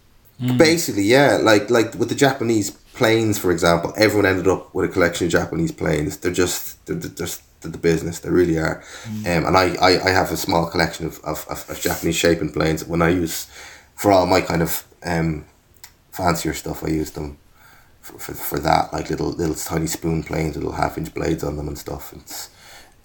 [0.57, 4.93] Basically, yeah, like like with the Japanese planes, for example, everyone ended up with a
[4.93, 6.17] collection of Japanese planes.
[6.17, 8.19] They're just they're, they're just they're the business.
[8.19, 8.83] They really are.
[9.05, 12.51] Um, and I, I, I have a small collection of, of, of, of Japanese shaping
[12.51, 12.85] planes.
[12.85, 13.47] When I use
[13.95, 15.45] for all my kind of um,
[16.11, 17.37] fancier stuff, I use them
[18.01, 21.43] for, for, for that, like little little tiny spoon planes, with little half inch blades
[21.43, 22.13] on them and stuff.
[22.13, 22.49] It's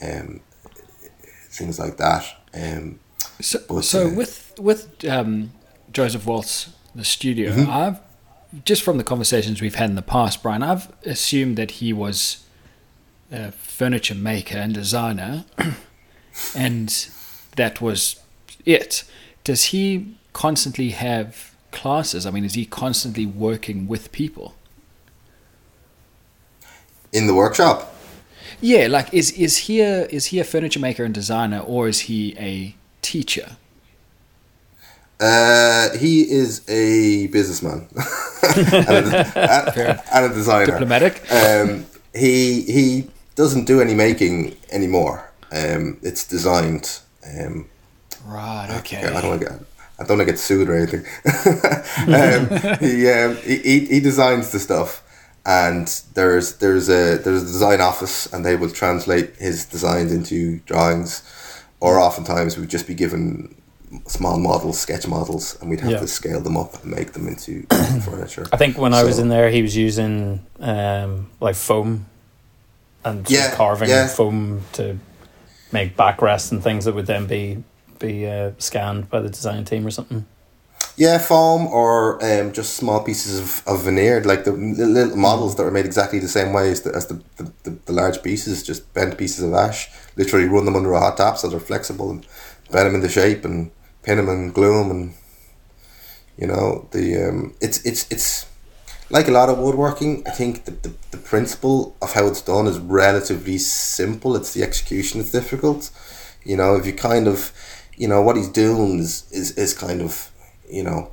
[0.03, 0.41] um,
[1.51, 2.25] things like that.
[2.57, 3.01] Um,
[3.41, 5.53] So, But, so uh, with with um,
[5.93, 7.71] Joseph Walsh, the studio, Mm-hmm.
[7.71, 8.01] I've
[8.65, 12.45] just from the conversations we've had in the past, Bryan, I've assumed that he was
[13.31, 15.45] a furniture maker and designer,
[16.55, 17.09] and
[17.57, 18.21] that was
[18.65, 19.05] it.
[19.45, 22.25] Does he constantly have classes?
[22.25, 24.55] I mean, is he constantly working with people?
[27.13, 27.96] in the workshop,
[28.61, 32.01] Yeah, like is is he a, is he a furniture maker and designer, or is
[32.01, 33.57] he a teacher?
[35.21, 37.89] uh, he is a businessman
[38.57, 40.67] and, a, and a designer.
[40.67, 41.23] Diplomatic.
[41.33, 45.31] um, he he doesn't do any making anymore.
[45.53, 47.01] Um, it's designed.
[47.39, 47.69] Um,
[48.25, 48.69] Right.
[48.81, 49.05] Okay.
[49.05, 49.59] I don't want to get
[50.01, 51.05] I don't want to get sued or anything.
[52.09, 55.03] um, he, um, he he he designs the stuff,
[55.47, 60.59] and there's there's a there's a design office, and they will translate his designs into
[60.67, 61.23] drawings,
[61.81, 63.55] or oftentimes we'd just be given
[64.07, 66.01] small models, sketch models, and we'd have Yeah.
[66.01, 67.63] to scale them up and make them into
[68.01, 68.47] furniture.
[68.53, 72.07] I think when I was in there, he was using um, like foam
[73.05, 74.09] and Yeah, carving yeah.
[74.09, 74.99] foam to
[75.71, 77.63] make backrests and things that would then be
[77.99, 80.27] be uh, scanned by the design team or something.
[80.97, 85.65] Yeah, foam or um, just small pieces of, of veneer, like the little, models that
[85.65, 88.63] were made exactly the same way as the, as the, the, the, the large pieces,
[88.63, 89.91] just bent pieces of ash.
[90.17, 92.27] Literally run them under a hot tap so they're flexible and
[92.71, 93.71] bend them into shape and
[94.03, 95.15] pin them and glue them and
[96.39, 98.47] you know the um, it's it's it's
[99.11, 100.23] like a lot of woodworking.
[100.27, 104.37] I think the, the, the principle of how it's done is relatively simple.
[104.37, 105.91] It's the execution that's difficult.
[106.45, 107.53] You know, if you kind of,
[107.97, 110.31] you know, what he's doing is is, is kind of,
[110.71, 111.13] you know,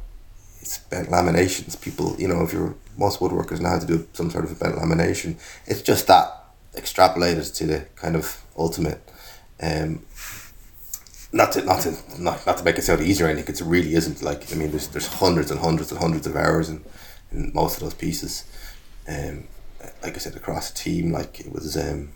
[0.59, 1.79] it's bent laminations.
[1.79, 4.55] People, you know, if you're most woodworkers know how to do some sort of a
[4.55, 5.35] bent lamination.
[5.65, 6.31] It's just that
[6.75, 9.01] extrapolated to the kind of ultimate.
[9.61, 10.05] Um,
[11.31, 13.95] not to not to not, not to make it sound easier or anything, it really
[13.95, 14.21] isn't.
[14.21, 16.83] Like I mean, there's there's hundreds and hundreds and hundreds of hours in,
[17.31, 18.45] in most of those pieces,
[19.07, 19.47] um,
[20.03, 21.11] like I said, across a team.
[21.11, 22.09] Like it was, um,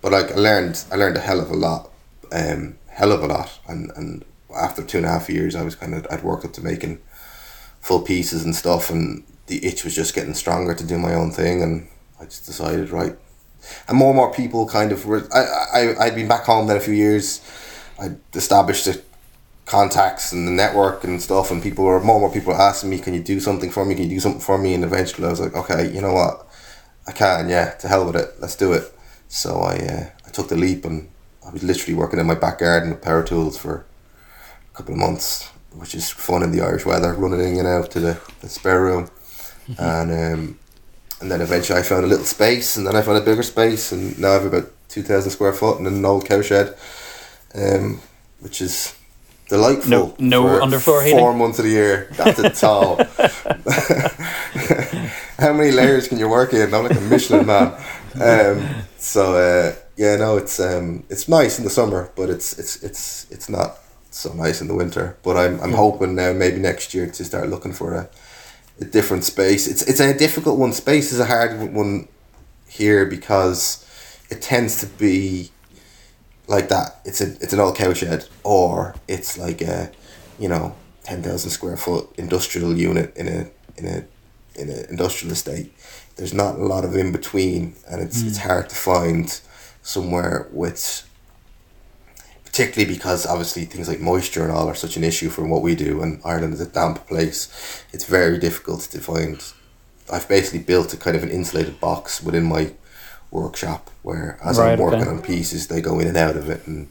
[0.00, 1.90] but like I learned, I learned a hell of a lot,
[2.32, 4.24] um, hell of a lot, and and
[4.56, 7.00] after two and a half years, I was kind of I'd worked up to making
[7.80, 11.30] full pieces and stuff, and the itch was just getting stronger to do my own
[11.30, 11.88] thing, and
[12.20, 13.16] I just decided right.
[13.88, 15.26] And more and more people kind of were.
[15.32, 15.40] I
[15.80, 17.40] I I'd been back home then a few years.
[18.00, 19.00] I established the
[19.66, 22.90] contacts and the network and stuff, and people were more and more people were asking
[22.90, 23.94] me, "Can you do something for me?
[23.94, 26.46] Can you do something for me?" And eventually, I was like, "Okay, you know what?
[27.06, 27.48] I can.
[27.48, 28.34] Yeah, to hell with it.
[28.40, 28.92] Let's do it."
[29.28, 31.08] So I uh, I took the leap, and
[31.46, 33.86] I was literally working in my back garden with power tools for
[34.72, 38.00] couple of months, which is fun in the Irish weather, running in and out to
[38.00, 39.10] the, the spare room,
[39.78, 40.58] and um,
[41.20, 43.92] and then eventually I found a little space, and then I found a bigger space,
[43.92, 46.76] and now I have about two thousand square foot and an old cow shed,
[47.54, 48.00] um,
[48.40, 48.94] which is
[49.48, 49.90] delightful.
[49.90, 51.38] No- no for underfloor Four heating?
[51.38, 52.08] months of the year.
[52.16, 52.96] That's it tall.
[55.38, 56.72] How many layers can you work in?
[56.74, 57.72] I'm like a Michelin man.
[58.20, 62.82] Um, so uh, yeah, no, it's um, it's nice in the summer, but it's it's
[62.82, 63.78] it's it's not
[64.14, 65.16] so nice in the winter.
[65.22, 68.08] But I'm I'm hoping now maybe next year to start looking for a,
[68.80, 69.66] a different space.
[69.66, 70.72] It's it's a difficult one.
[70.72, 72.08] Space is a hard one
[72.68, 73.86] here because
[74.30, 75.50] it tends to be
[76.46, 77.00] like that.
[77.04, 79.90] It's a it's an old cow shed, or it's like a,
[80.38, 84.04] you know, ten thousand square foot industrial unit in a in a
[84.60, 85.72] in an industrial estate.
[86.16, 88.42] There's not a lot of in between, and it's it's mm.
[88.42, 89.40] hard to find
[89.82, 91.08] somewhere with.
[92.52, 95.74] Particularly because obviously things like moisture and all are such an issue for what we
[95.74, 97.48] do, and Ireland is a damp place.
[97.92, 99.42] It's very difficult to find.
[100.12, 102.72] I've basically built a kind of an insulated box within my
[103.32, 105.10] workshop where as Right, I'm working okay.
[105.10, 106.88] on pieces they go in and out of it and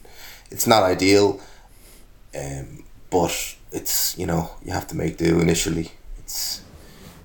[0.50, 1.40] it's not ideal
[2.38, 6.62] um, but it's you know you have to make do initially it's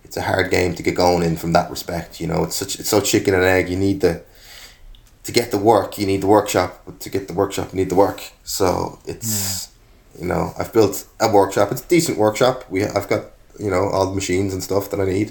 [0.03, 2.79] it's a hard game to get going in from that respect you know it's such
[2.79, 4.21] it's so chicken and egg you need the
[5.27, 7.89] to get the work you need the workshop but to get the workshop you need
[7.95, 9.69] the work so it's
[10.19, 13.23] you know I've built a workshop it's a decent workshop we I've got
[13.65, 15.29] you know all the machines and stuff that I need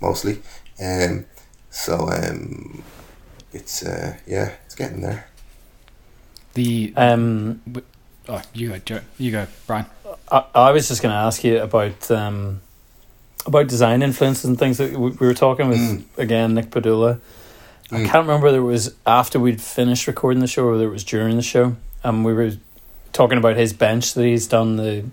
[0.00, 0.34] mostly
[0.88, 1.26] um
[1.70, 2.82] so um
[3.52, 5.20] it's uh yeah it's getting there
[6.54, 7.60] The Um,
[8.28, 9.00] oh, you go, Joe.
[9.18, 9.86] You go, Bryan.
[10.30, 12.60] I, I was just going to ask you about um,
[13.46, 16.02] about design influences and things that we, we were talking with Mm.
[16.16, 17.18] again Nick Padula.
[17.92, 18.06] I Mm.
[18.06, 21.04] can't remember whether it was after we'd finished recording the show or whether it was
[21.04, 21.76] during the show.
[22.02, 22.52] Um, we were
[23.12, 25.04] talking about his bench that he's done the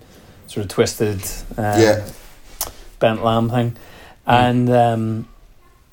[0.46, 1.20] sort of twisted
[1.56, 2.04] um, Yeah.
[2.98, 3.76] bent lamb thing,
[4.26, 5.28] and um,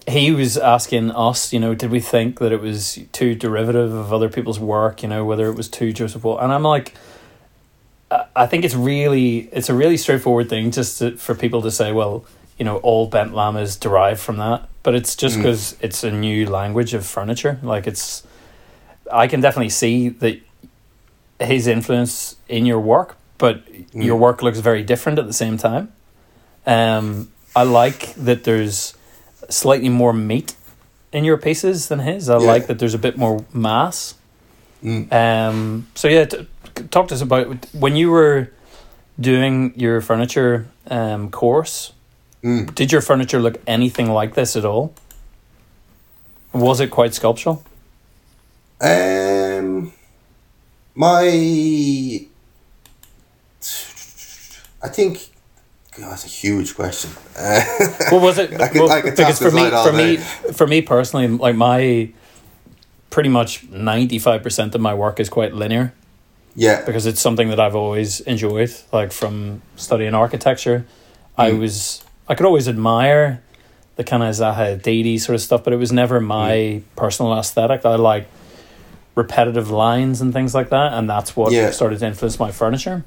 [0.07, 4.11] he was asking us, you know, did we think that it was too derivative of
[4.13, 5.03] other people's work?
[5.03, 6.93] You know, whether it was too Joseph Walsh, and I'm like.
[8.11, 11.69] I- I think it's really it's a really straightforward thing just to, for people to
[11.69, 12.25] say, well,
[12.59, 15.43] you know, all bent lamb is derived from that, but it's just Mm.
[15.43, 17.57] because it's a new language of furniture.
[17.63, 18.23] Like it's,
[19.11, 20.39] I can definitely see that
[21.39, 24.21] his influence in your work, but your Mm.
[24.21, 25.91] work looks very different at the same time.
[26.67, 28.93] Um, I like that there's
[29.49, 30.53] slightly more meat
[31.11, 32.29] in your pieces than his.
[32.29, 32.45] I Yeah.
[32.53, 34.15] like that there's a bit more mass.
[34.83, 35.11] Mm.
[35.11, 36.47] Um, so yeah, t-
[36.91, 38.49] talk to us about when you were
[39.19, 41.93] doing your furniture um, course.
[42.43, 42.73] Mm.
[42.75, 44.93] Did your furniture look anything like this at all?
[46.53, 47.63] Was it quite sculptural?
[48.81, 49.91] Um,
[50.95, 51.21] my,
[54.81, 55.29] I think,
[55.97, 57.11] God, that's a huge question.
[57.37, 57.61] Uh,
[58.11, 58.53] Well, was it?
[58.61, 60.17] I could- well, I could because for me, for me,
[60.53, 62.09] for me personally, like my
[63.09, 65.93] pretty much ninety five percent of my work is quite linear
[66.55, 68.73] yeah, because it's something that I've always enjoyed.
[68.93, 70.85] Like from studying architecture,
[71.37, 71.59] I Mm.
[71.59, 73.41] was I could always admire
[73.95, 76.81] the kind of Zaha Hadid sort of stuff, but it was never my Mm.
[76.95, 77.85] personal aesthetic.
[77.85, 78.27] I like
[79.15, 81.71] repetitive lines and things like that, and that's what Yeah.
[81.71, 83.03] started to influence my furniture.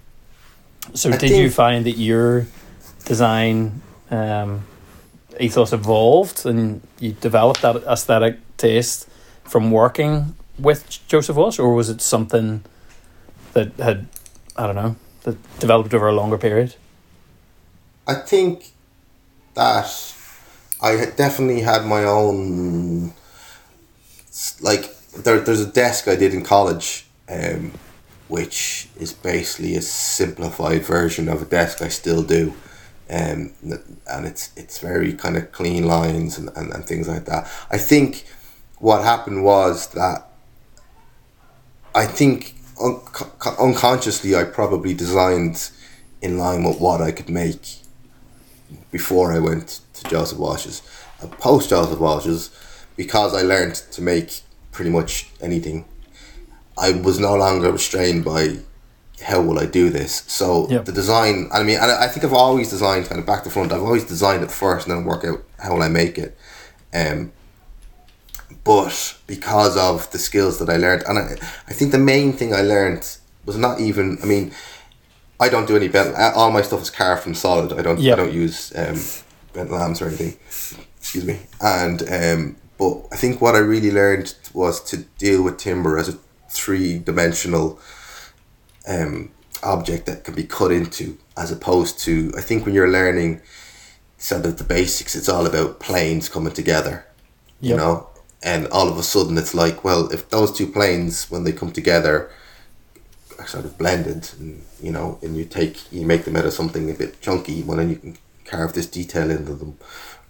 [0.95, 2.47] So, I did you find that your
[3.05, 3.81] design
[4.11, 4.65] um,
[5.41, 9.09] ethos evolved and you developed that aesthetic taste
[9.45, 12.63] from working with Joseph Walsh, or was it something
[13.55, 14.07] that had
[14.57, 16.75] I don't know that developed over a longer period?
[18.07, 18.72] I think
[19.55, 20.15] that
[20.81, 23.13] I definitely had my own
[24.61, 27.73] like there, there's a desk I did in college um,
[28.29, 32.55] which is basically a simplified version of a desk I still do
[33.11, 33.53] um,
[34.11, 37.51] and it's it's very kind of clean lines and, and, and things like that.
[37.71, 38.25] I think
[38.79, 40.29] what happened was that
[41.95, 43.01] I think un-
[43.61, 45.71] unconsciously I probably designed
[46.23, 47.82] in line with what I could make
[48.91, 50.83] before I went to Joseph Walsh's.
[51.21, 52.51] And post Joseph Walsh's,
[52.97, 54.41] because I learned to make
[54.73, 55.85] pretty much anything,
[56.77, 58.59] I was no longer restrained by
[59.23, 60.25] how will I do this.
[60.27, 60.85] So Yep.
[60.87, 63.51] the design, I mean, and I I think I've always designed kind of back to
[63.51, 63.73] front.
[63.73, 66.37] I've always designed it first and then work out how will I make it.
[66.93, 67.33] Um,
[68.65, 71.37] but because of the skills that I learned, and I,
[71.69, 73.05] I think the main thing I learned
[73.45, 74.19] was not even.
[74.23, 74.53] I mean,
[75.43, 76.15] I don't do any bent.
[76.17, 77.73] All my stuff is carved from solid.
[77.73, 77.99] I don't.
[77.99, 78.13] Yep.
[78.13, 78.99] I don't use um,
[79.53, 80.37] bent lambs or anything.
[81.01, 81.41] Excuse me.
[81.61, 86.09] And um, but I think what I really learned was to deal with timber as
[86.09, 86.19] a
[86.49, 87.81] three dimensional
[88.87, 89.33] um,
[89.65, 93.43] object that can be cut into, as opposed to I think when you're learning
[94.19, 97.05] sort of the basics, it's all about planes coming together.
[97.61, 98.09] You know,
[98.43, 101.73] and all of a sudden it's like, well, if those two planes when they come
[101.73, 102.31] together
[103.47, 106.91] sort of blended, and you know, and you take you make them out of something
[106.91, 109.79] a bit chunky, well then you can carve this detail into them,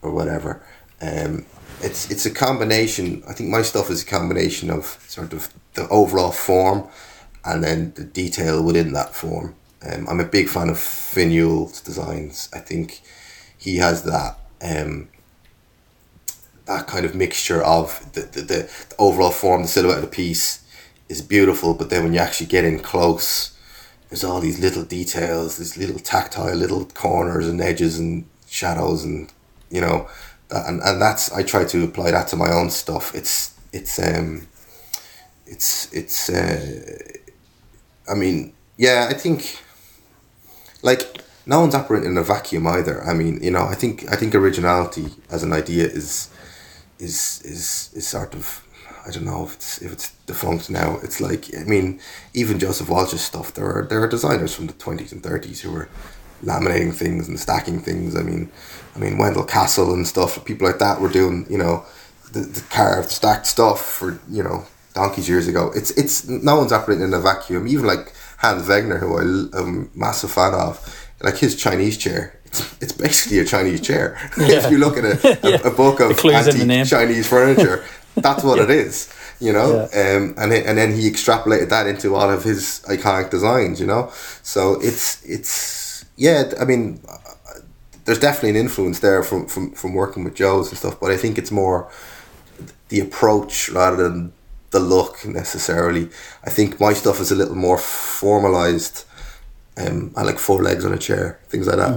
[0.02, 0.62] or whatever.
[1.00, 1.46] Um,
[1.80, 3.22] it's it's a combination.
[3.28, 6.88] I think my stuff is a combination of sort of the overall form,
[7.44, 9.54] and then the detail within that form.
[9.84, 11.30] Um, I'm a big fan of Finn
[11.84, 12.48] designs.
[12.54, 13.02] I think
[13.58, 15.08] he has that um,
[16.66, 20.61] that kind of mixture of the, the, the overall form, the silhouette of the piece
[21.08, 23.56] is beautiful, but then when you actually get in close,
[24.08, 29.32] there's all these little details, these little tactile little corners and edges and shadows and
[29.70, 30.06] you know
[30.52, 33.14] and, and that's I try to apply that to my own stuff.
[33.14, 34.46] It's it's um
[35.46, 37.02] it's it's uh
[38.10, 39.58] I mean, yeah, I think
[40.82, 43.02] like no one's operating in a vacuum either.
[43.04, 46.28] I mean, you know, I think I think originality as an idea is
[46.98, 48.66] is is is sort of
[49.06, 50.98] I don't know if it's if it's defunct now.
[51.02, 52.00] It's like I mean,
[52.34, 53.54] even Joseph Walsh's stuff.
[53.54, 55.88] There are there are designers from the twenties and thirties who were
[56.44, 58.16] laminating things and stacking things.
[58.16, 58.50] I mean,
[58.94, 60.44] I mean Wendell Castle and stuff.
[60.44, 61.84] People like that were doing you know
[62.32, 65.72] the, the carved stacked stuff for you know donkeys years ago.
[65.74, 67.66] It's it's no one's operating in a vacuum.
[67.68, 72.38] Even like Hans Wegner, who I, I'm a massive fan of, like his Chinese chair.
[72.44, 74.18] It's, it's basically a Chinese chair.
[74.36, 75.66] if you look at a, a, Yeah.
[75.66, 76.84] a book of It clues in the antique name.
[76.84, 77.84] Chinese furniture,
[78.16, 79.12] that's what it is.
[79.40, 83.30] You know, um, and it, and then he extrapolated that into all of his iconic
[83.30, 83.80] designs.
[83.80, 86.52] You know, so it's it's yeah.
[86.60, 87.16] I mean, uh,
[88.04, 91.16] there's definitely an influence there from from from working with Joe's and stuff, but I
[91.16, 91.90] think it's more
[92.88, 94.32] the approach rather than
[94.70, 96.08] the look necessarily.
[96.44, 99.04] I think my stuff is a little more formalized.
[99.76, 101.92] Um, I like four legs on a chair, things like that.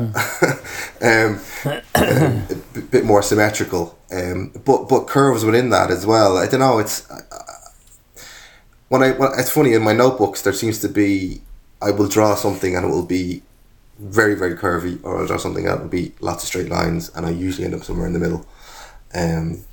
[1.01, 1.39] um,
[1.95, 6.37] um, a bit more symmetrical, um, but but curves within that as well.
[6.37, 6.79] I don't know.
[6.79, 7.21] It's I-
[8.87, 11.41] when I when, it's funny in my notebooks there seems to be
[11.81, 13.41] I will draw something and it will be
[13.99, 17.09] very very curvy, or I'll draw something and it will be lots of straight lines,
[17.15, 18.45] and I usually end up somewhere in the middle.
[19.13, 19.65] Um,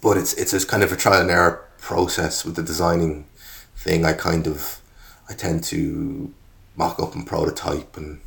[0.00, 3.26] but it's it's kind of a trial and error process with the designing
[3.76, 4.04] thing.
[4.06, 4.80] I kind of
[5.28, 6.32] I tend to
[6.76, 8.20] mock up and prototype and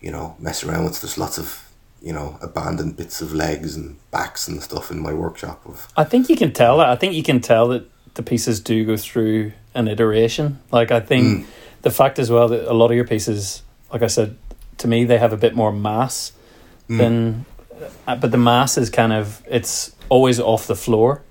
[0.00, 1.00] you know mess around with.
[1.00, 1.68] There's lots of
[2.02, 5.64] you know abandoned bits of legs and backs and stuff in my workshop.
[5.66, 6.88] Of I think you can tell that.
[6.88, 10.60] I think you can tell that the pieces do go through an iteration.
[10.70, 11.46] Like I think
[11.82, 13.62] the fact as well that a lot of your pieces,
[13.92, 14.36] like I said,
[14.78, 16.32] to me they have a bit more mass
[16.88, 17.44] than,
[18.06, 21.22] uh, but the mass is kind of it's always off the floor.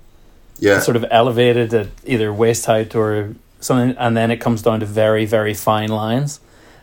[0.58, 3.34] yeah, It's sort of elevated at either waist height or
[3.64, 6.40] something, and then it comes down to very very fine lines.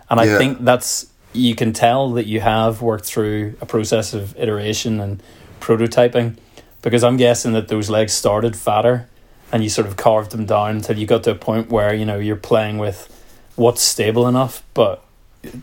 [0.10, 0.38] And I Yeah.
[0.38, 5.24] think that's you can tell that you have worked through a process of iteration and
[5.62, 6.36] prototyping,
[6.82, 9.08] because I'm guessing that those legs started fatter,
[9.52, 12.06] and you sort of carved them down until you got to a point where you
[12.06, 13.08] know you're playing with
[13.56, 15.02] what's stable enough, but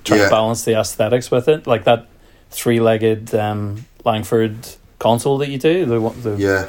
[0.05, 0.25] trying Yeah.
[0.27, 2.07] to balance the aesthetics with it, like that
[2.51, 4.55] three-legged um, Langford
[4.99, 5.85] console that you do.
[5.85, 6.66] The the yeah,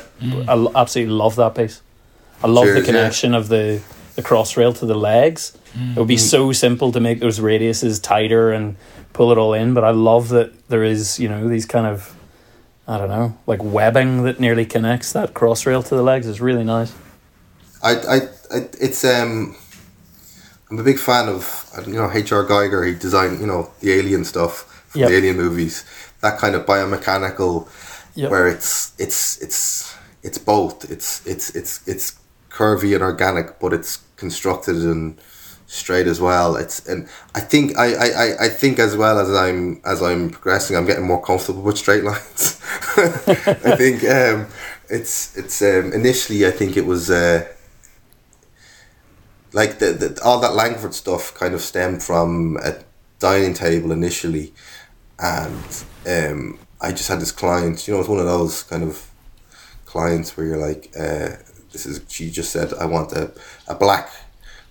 [0.48, 1.82] I absolutely love that piece.
[2.44, 2.86] I love Cheers, the yeah.
[2.86, 3.82] connection of the
[4.20, 5.58] the cross rail to the legs.
[5.96, 8.76] It would be so simple to make those radiuses tighter and
[9.14, 12.16] pull it all in, but I love that there is you know these kind of
[12.88, 16.28] I don't know like webbing that nearly connects that cross rail to the legs.
[16.28, 16.92] It's really nice.
[17.82, 18.16] I, I,
[18.56, 19.56] I it's um.
[20.72, 21.44] I'm a big fan of
[21.88, 22.44] you know H.R.
[22.46, 22.86] Giger.
[22.86, 24.54] He designed you know the Alien stuff
[24.90, 25.10] from Yep.
[25.10, 25.86] the Alien movies.
[26.22, 27.68] That kind of biomechanical,
[28.16, 28.30] Yep.
[28.32, 30.90] where it's it's it's it's both.
[30.92, 32.06] It's it's it's it's
[32.50, 35.20] curvy and organic, but it's constructed and
[35.68, 36.56] straight as well.
[36.56, 40.76] It's and I think I, I, I- think as well as I'm as I'm progressing,
[40.76, 42.60] I'm getting more comfortable with straight lines.
[42.98, 44.48] I think um,
[44.90, 47.10] it's it's um, initially I think it was.
[47.10, 47.46] Uh,
[49.52, 52.76] like the, the all that Langford stuff kind of stemmed from a
[53.20, 54.54] dining table initially,
[55.18, 57.88] and um, I just had this client.
[57.88, 59.10] You know, it's one of those kind of
[59.86, 61.38] clients where you're like, uh,
[61.72, 62.02] this is.
[62.08, 63.32] She just said, I want a,
[63.68, 64.10] a black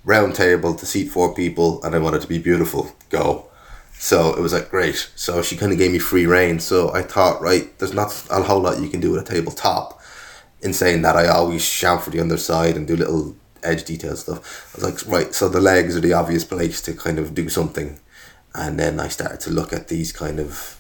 [0.05, 2.93] round table to seat four people, and I want it to be beautiful.
[3.11, 3.49] Go.
[3.99, 5.11] So it was like great.
[5.17, 6.61] So she kind of gave me free reign.
[6.61, 10.01] So I thought, right, there's not a whole lot you can do with a tabletop.
[10.63, 14.73] In saying that, I always chamfer the underside and do little edge detail stuff.
[14.73, 17.49] I was like, right, so the legs are the obvious place to kind of do
[17.49, 18.01] something.
[18.55, 20.79] And then I started to look at these kind of,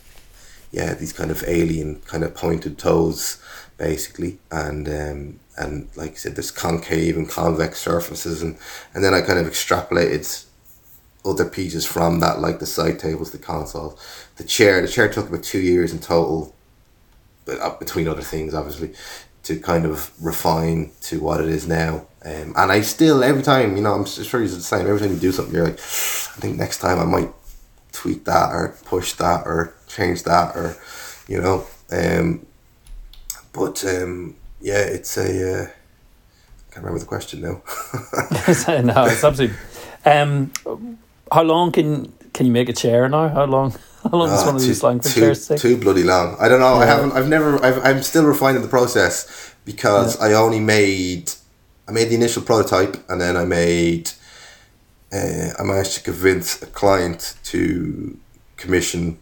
[0.70, 3.42] yeah, these kind of alien kind of pointed toes,
[3.76, 4.38] basically.
[4.50, 8.56] And um, and like I said, there's concave and convex surfaces, and
[8.94, 10.44] and then I kind of extrapolated
[11.24, 13.98] other pieces from that, like the side tables, the console,
[14.36, 14.80] the chair.
[14.80, 16.54] The chair took about two years in total,
[17.44, 18.94] but uh, between other things, obviously,
[19.44, 22.06] to kind of refine to what it is now.
[22.24, 24.86] Um, and I still every time, you know, I'm sure it's the same.
[24.86, 27.32] Every time you do something, you're like, I think next time I might
[27.92, 30.76] tweak that or push that or change that or,
[31.26, 31.66] you know.
[31.90, 32.46] Um,
[33.52, 35.22] but um, yeah, it's a.
[35.62, 37.62] Uh, I can't remember the question now.
[38.82, 39.56] no, it's absolutely.
[40.04, 40.52] Um,
[41.32, 43.28] how long can can you make a chair now?
[43.28, 43.74] How long?
[44.04, 44.80] How long is Ah, one of too- these
[45.14, 45.58] too, chairs take?
[45.60, 46.36] Too bloody long.
[46.38, 46.74] I don't know.
[46.76, 47.12] I haven't.
[47.12, 47.62] I've never.
[47.64, 51.32] I've, I'm still refining the process because I only made.
[51.88, 54.10] I made the initial prototype and then I made.
[55.12, 58.16] Uh, I managed to convince a client to
[58.56, 59.18] commission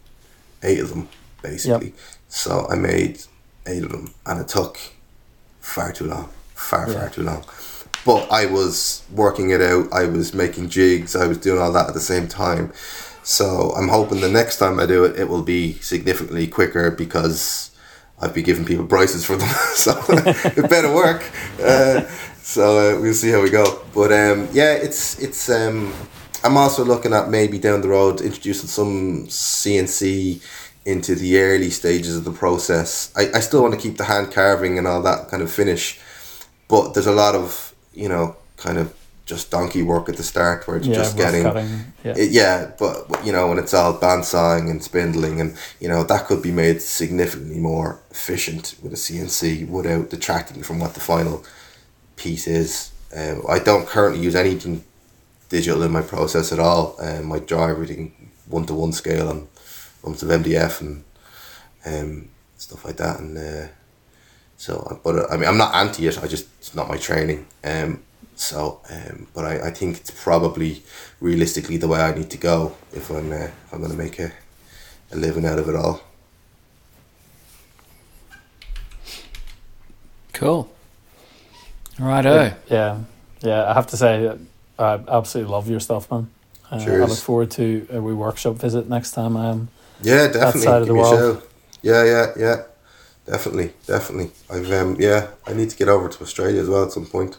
[0.61, 1.09] eight of them,
[1.41, 1.93] basically.
[2.27, 3.23] So I made
[3.65, 4.77] eight of them, and it took
[5.75, 6.99] far too long, far Yeah.
[6.99, 7.43] far too long.
[8.05, 9.91] But I was working it out.
[9.91, 11.15] I was making jigs.
[11.15, 12.71] I was doing all that at the same time.
[13.23, 17.71] So I'm hoping the next time I do it, it will be significantly quicker because
[18.21, 19.49] I've been giving people prices for them.
[19.75, 21.21] so it better work.
[21.61, 22.01] Uh,
[22.41, 22.63] so
[22.97, 23.81] uh, we'll see how we go.
[23.93, 25.49] But um, yeah, it's it's.
[25.49, 25.93] Um,
[26.45, 30.39] I'm also looking at maybe down the road introducing some CNC
[30.87, 33.11] into the early stages of the process.
[33.15, 35.99] I, I still want to keep the hand carving and all that kind of finish,
[36.69, 38.93] but there's a lot of you know kind of
[39.25, 41.69] just donkey work at the start where it's Yeah, just getting cutting.
[42.05, 42.13] Yeah.
[42.17, 46.25] it- yeah, but you know when it's all bandsawing and spindling, and you know that
[46.27, 51.43] could be made significantly more efficient with a CNC without detracting from what the final
[52.15, 52.91] piece is.
[53.15, 54.83] Um, I don't currently use anything
[55.49, 56.95] digital in my process at all.
[56.99, 58.13] Um, I draw everything
[58.49, 59.47] one to one scale and
[60.03, 61.03] lumps of MDF and
[61.85, 63.19] um, stuff like that.
[63.19, 63.67] And uh,
[64.57, 66.21] so, but uh, I mean, I'm not anti it.
[66.21, 67.45] I just it's not my training.
[67.63, 68.03] Um,
[68.35, 70.83] so, um, but I, I think it's probably
[71.19, 74.19] realistically the way I need to go if I'm uh, if I'm going to make
[74.19, 74.31] a,
[75.11, 76.01] a living out of it all.
[80.33, 80.69] Cool.
[81.99, 82.53] Righto.
[82.69, 82.99] Yeah,
[83.41, 83.71] yeah.
[83.71, 84.37] I have to say,
[84.77, 86.29] I absolutely love your stuff, man.
[86.71, 89.35] Uh, I look forward to a wee workshop visit next time.
[89.35, 89.69] Um,
[90.01, 90.61] Yeah, definitely.
[90.61, 91.41] side of the world.
[91.81, 92.55] Yeah, yeah, yeah.
[93.25, 94.31] Definitely, definitely.
[94.49, 97.37] I've um yeah, I need to get over to Australia as well at some point.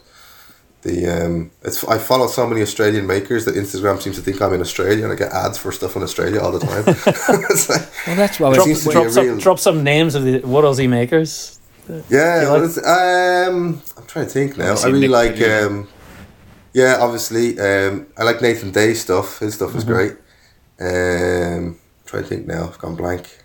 [0.83, 4.53] The um it's I follow so many Australian makers that Instagram seems to think I'm
[4.53, 6.83] in Australia and I get ads for stuff in Australia all the time.
[7.49, 9.59] it's like, Well, that's why Drop- we seems to be drop a some real- drop
[9.59, 11.59] some names of the what Aussie makers.
[12.09, 14.65] yeah, You like- is um I'm trying to think now.
[14.65, 15.67] I Obviously really Nick like Video.
[15.67, 15.87] um
[16.73, 17.59] yeah, obviously.
[17.59, 19.39] Um I like Nathan Day's stuff.
[19.39, 19.93] His stuff is Mm-hmm.
[19.93, 20.15] great.
[20.79, 21.79] Um
[22.09, 23.37] trying to think now, I've gone blank.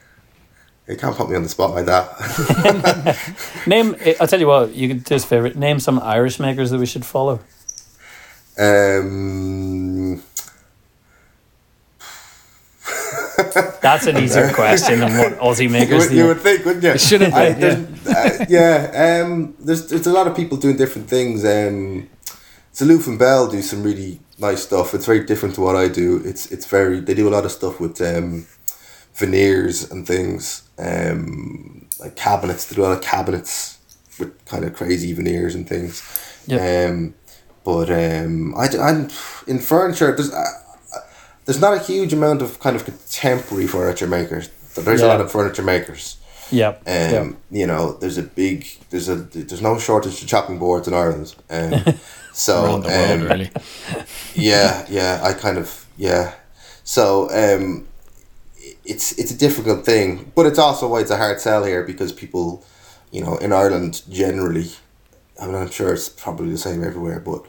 [0.89, 2.07] You can't put me on the spot like that.
[3.67, 3.97] Name.
[4.21, 4.75] I'll tell you what.
[4.75, 5.57] You can do us favorite.
[5.57, 7.41] Name some Irish makers that we should follow.
[8.59, 10.17] Um,
[13.83, 16.09] That's an easier question than what Aussie you, makers.
[16.09, 16.91] would, you would think, wouldn't you?
[16.91, 17.53] It shouldn't be, yeah.
[17.53, 19.23] there's- uh, yeah.
[19.25, 21.45] Um, there's there's a lot of people doing different things.
[21.45, 22.09] Um,
[22.81, 24.95] and Bell do some really nice stuff.
[24.95, 26.21] It's very different to what I do.
[26.25, 28.47] It's it's very they do a lot of stuff with um,
[29.15, 30.69] veneers and things.
[30.79, 32.67] Um, like cabinets.
[32.67, 33.79] They do a lot of cabinets
[34.19, 36.03] with kind of crazy veneers and things.
[36.47, 36.91] Yep.
[36.91, 37.15] Um,
[37.65, 39.09] but um, I, I'm
[39.47, 40.15] in furniture.
[40.15, 40.45] There's uh,
[41.45, 44.49] there's not a huge amount of kind of contemporary furniture makers.
[44.75, 46.19] There's a lot of furniture makers.
[46.51, 46.81] Yep.
[46.81, 47.35] Um, yep.
[47.51, 51.35] you know, there's a big there's a there's no shortage of chopping boards in Ireland.
[51.49, 51.85] Um,
[52.33, 53.51] so around the world, um, really.
[54.35, 56.35] yeah, yeah, I kind of yeah.
[56.83, 57.87] So um,
[58.85, 62.13] it's it's a difficult thing, but it's also why it's a hard sell here because
[62.13, 62.65] people,
[63.11, 64.71] you know, in Ireland generally,
[65.41, 67.45] I mean, I'm sure it's probably the same everywhere, but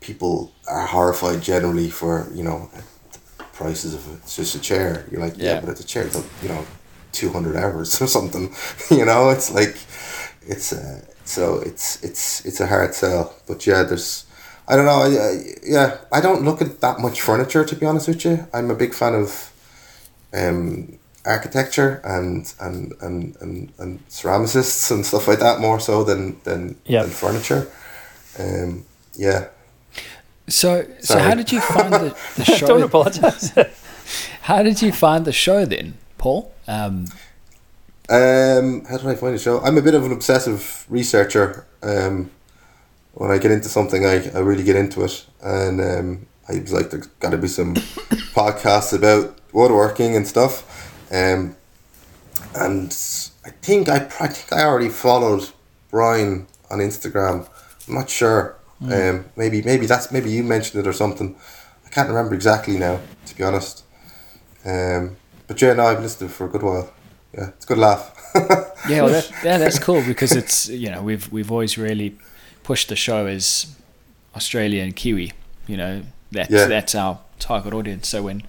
[0.00, 2.68] people are horrified generally for you know
[3.12, 4.18] the prices of it.
[4.24, 5.06] It's just a chair.
[5.10, 5.60] You're like, yeah, Yeah.
[5.60, 6.06] but it's a chair.
[6.06, 6.66] It's you know,
[7.12, 8.52] two hundred hours or something.
[8.90, 9.76] you know, it's like
[10.46, 13.34] it's uh, so it's it's it's a hard sell.
[13.46, 14.26] But yeah, there's
[14.66, 15.02] I don't know.
[15.02, 18.46] I, I, yeah, I don't look at that much furniture to be honest with you.
[18.52, 19.51] I'm a big fan of
[20.34, 26.40] um, architecture and and, and, and and ceramicists and stuff like that more so than
[26.44, 27.02] than, Yep.
[27.04, 27.68] than furniture.
[28.38, 29.48] Um, yeah.
[30.48, 32.82] So, so how did you find the, the Don't show?
[32.84, 33.52] apologize.
[34.42, 36.52] how did you find the show then, Paul?
[36.66, 37.06] Um,
[38.08, 39.60] Um, how did I find the show?
[39.60, 41.64] I'm a bit of an obsessive researcher.
[41.82, 42.30] Um,
[43.14, 46.72] when I get into something, I, I really get into it, and um, I was
[46.72, 47.74] like, there's got to be some
[48.34, 50.64] podcasts about woodworking and stuff.
[51.12, 51.56] Um,
[52.54, 52.86] and
[53.44, 55.50] I think I, I think I already followed
[55.90, 57.48] Bryan on Instagram.
[57.88, 58.56] I'm not sure.
[58.82, 61.36] Um, maybe maybe that's maybe you mentioned it or something.
[61.86, 63.84] I can't remember exactly now, to be honest.
[64.64, 66.92] Um, but yeah, no, I've listened to it for a good while.
[67.32, 68.10] Yeah, it's a good laugh.
[68.88, 72.18] yeah, well, that, yeah, that's cool because it's you know we've we've always really
[72.64, 73.72] pushed the show as
[74.34, 75.32] Australia and Kiwi.
[75.68, 76.66] You know that's Yeah.
[76.66, 78.08] that's our target audience.
[78.08, 78.42] So when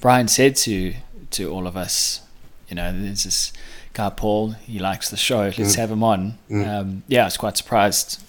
[0.00, 0.94] Bryan said to
[1.32, 2.22] to all of us,
[2.68, 3.52] you know, there's this
[3.92, 5.42] guy Paul, he likes the show.
[5.42, 5.76] Let's Mm.
[5.76, 6.38] have him on.
[6.50, 6.68] Mm.
[6.68, 8.20] Um, yeah, I was quite surprised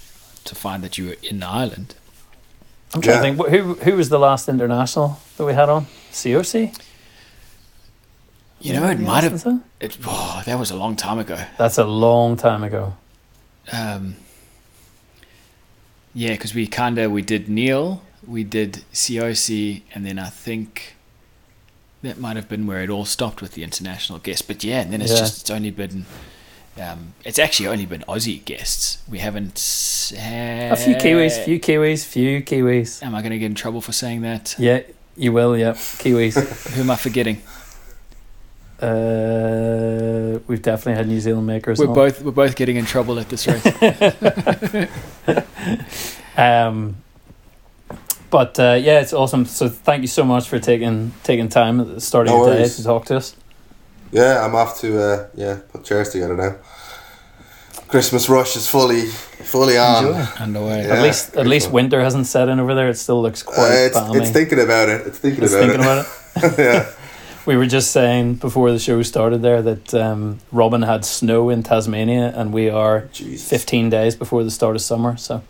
[0.45, 1.95] to find that you were in Ireland.
[2.93, 3.34] I'm trying Yeah.
[3.34, 3.49] to think.
[3.55, 5.88] Who who was the last international that we had on?
[6.11, 6.74] COC?
[8.59, 9.34] You know, it Anybody might have.
[9.34, 9.61] in that?
[9.80, 11.38] It, oh, that was a long time ago.
[11.57, 12.93] That's a long time ago.
[13.72, 14.17] Um,
[16.13, 20.95] yeah, because we kind of we did Neil, we did COC, and then I think
[22.04, 24.41] that might have been where it all stopped with the international guests.
[24.41, 25.20] But yeah, and then it's Yeah.
[25.20, 26.06] just it's only been.
[26.82, 28.99] Um, it's actually only been Aussie guests.
[29.10, 29.60] We haven't
[30.18, 33.04] had A few Kiwis, few Kiwis, few Kiwis.
[33.04, 34.56] Am I going to get in trouble for saying that?
[34.58, 34.82] Yeah,
[35.18, 35.58] you will.
[35.58, 36.36] Yeah, Kiwis.
[36.74, 37.41] Who am I forgetting?
[38.82, 41.78] uh, we've definitely had New Zealand makers.
[41.78, 41.93] We're on.
[41.93, 44.89] both we're both getting in trouble at this rate.
[46.38, 46.95] Um,
[48.32, 49.45] but uh, yeah, it's awesome.
[49.45, 52.55] So thank you so much for taking taking time at the start of No your
[52.57, 53.36] day to talk to us.
[54.11, 56.55] Yeah, I'm off to uh, yeah put chairs together now.
[57.88, 60.05] Christmas rush is fully fully on.
[60.05, 60.19] Enjoy.
[60.43, 60.88] Underway.
[60.88, 61.73] Yeah, at least at least fun.
[61.75, 62.89] winter hasn't set in over there.
[62.89, 64.19] It still looks Uh, quite it's, balmy.
[64.19, 65.07] it's thinking about it.
[65.07, 65.84] It's thinking It's about thinking it.
[65.84, 66.59] about it.
[66.86, 66.91] yeah.
[67.45, 71.63] We were just saying before the show started there that um, Robin had snow in
[71.63, 73.41] Tasmania, and we are Jeez.
[73.49, 75.17] 15 days before the start of summer.
[75.17, 75.41] So,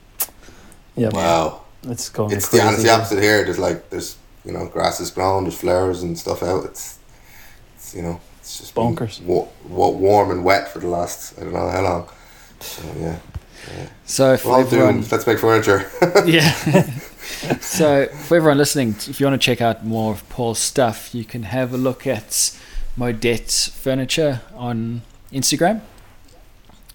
[0.96, 1.61] yeah, Wow.
[1.84, 2.68] It's going It's the, crazy.
[2.68, 3.44] and it's the opposite here.
[3.44, 5.44] There's like there's you know grass is grown.
[5.44, 6.66] There's flowers and stuff out.
[6.66, 7.00] It's,
[7.76, 9.22] it's you know it's just been Bonkers.
[9.24, 12.10] Wa- wa- warm and wet for the last I don't know how long.
[12.60, 13.18] So yeah.
[14.06, 15.12] So for We're everyone, doomed.
[15.12, 15.90] Let's make furniture.
[16.26, 16.52] yeah.
[17.62, 21.24] so for everyone listening, if you want to check out more of Paul's stuff, you
[21.24, 22.58] can have a look at
[22.98, 25.82] Modet's furniture on Instagram.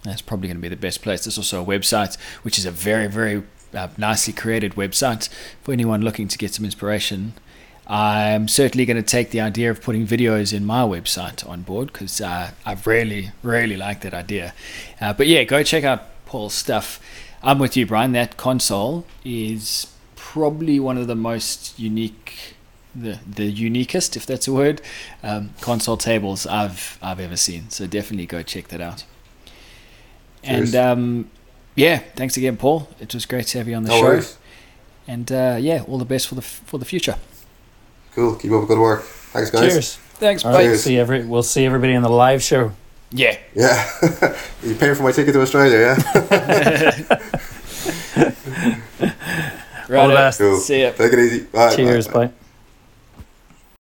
[0.03, 1.25] That's probably going to be the best place.
[1.25, 3.43] There's also a website, which is a very, very
[3.77, 5.29] uh, nicely created website
[5.63, 7.35] for anyone looking to get some inspiration.
[7.87, 11.93] I'm certainly going to take the idea of putting videos in my website on board
[11.93, 14.55] because uh, I really, really like that idea.
[15.01, 17.01] Uh, but yeah, go check out Paul's stuff.
[17.45, 18.11] I'm with you, Bryan.
[18.13, 22.57] That console is probably one of the most unique,
[22.93, 24.83] the the uniquest, if that's a word,
[25.23, 27.71] um, console tables I've I've ever seen.
[27.71, 29.05] So definitely go check that out.
[30.43, 30.75] Cheers.
[30.75, 31.31] And um,
[31.77, 32.89] yeah, thanks again, Paul.
[33.01, 34.03] It was great to have you on the no show.
[34.05, 34.37] worries.
[35.07, 37.17] And uh, yeah, all the best for the for the future.
[38.15, 38.35] Cool.
[38.35, 39.03] Keep up the good work.
[39.33, 39.73] Thanks, guys.
[39.73, 39.97] Cheers.
[40.19, 40.83] Thanks, All right, Cheers.
[40.83, 42.73] see every, we'll see everybody in the live show.
[43.13, 43.37] Yeah.
[43.55, 43.87] Yeah.
[44.65, 45.95] you paying for my ticket to Australia?
[45.97, 47.19] Yeah.
[49.89, 50.01] Right.
[50.01, 50.41] All the best.
[50.41, 50.57] Cool.
[50.59, 50.91] See ya.
[50.91, 51.41] Take it easy.
[51.45, 51.69] Bye.
[51.69, 52.09] bye, Cheers.
[52.09, 52.27] bye.
[52.27, 52.33] Bye.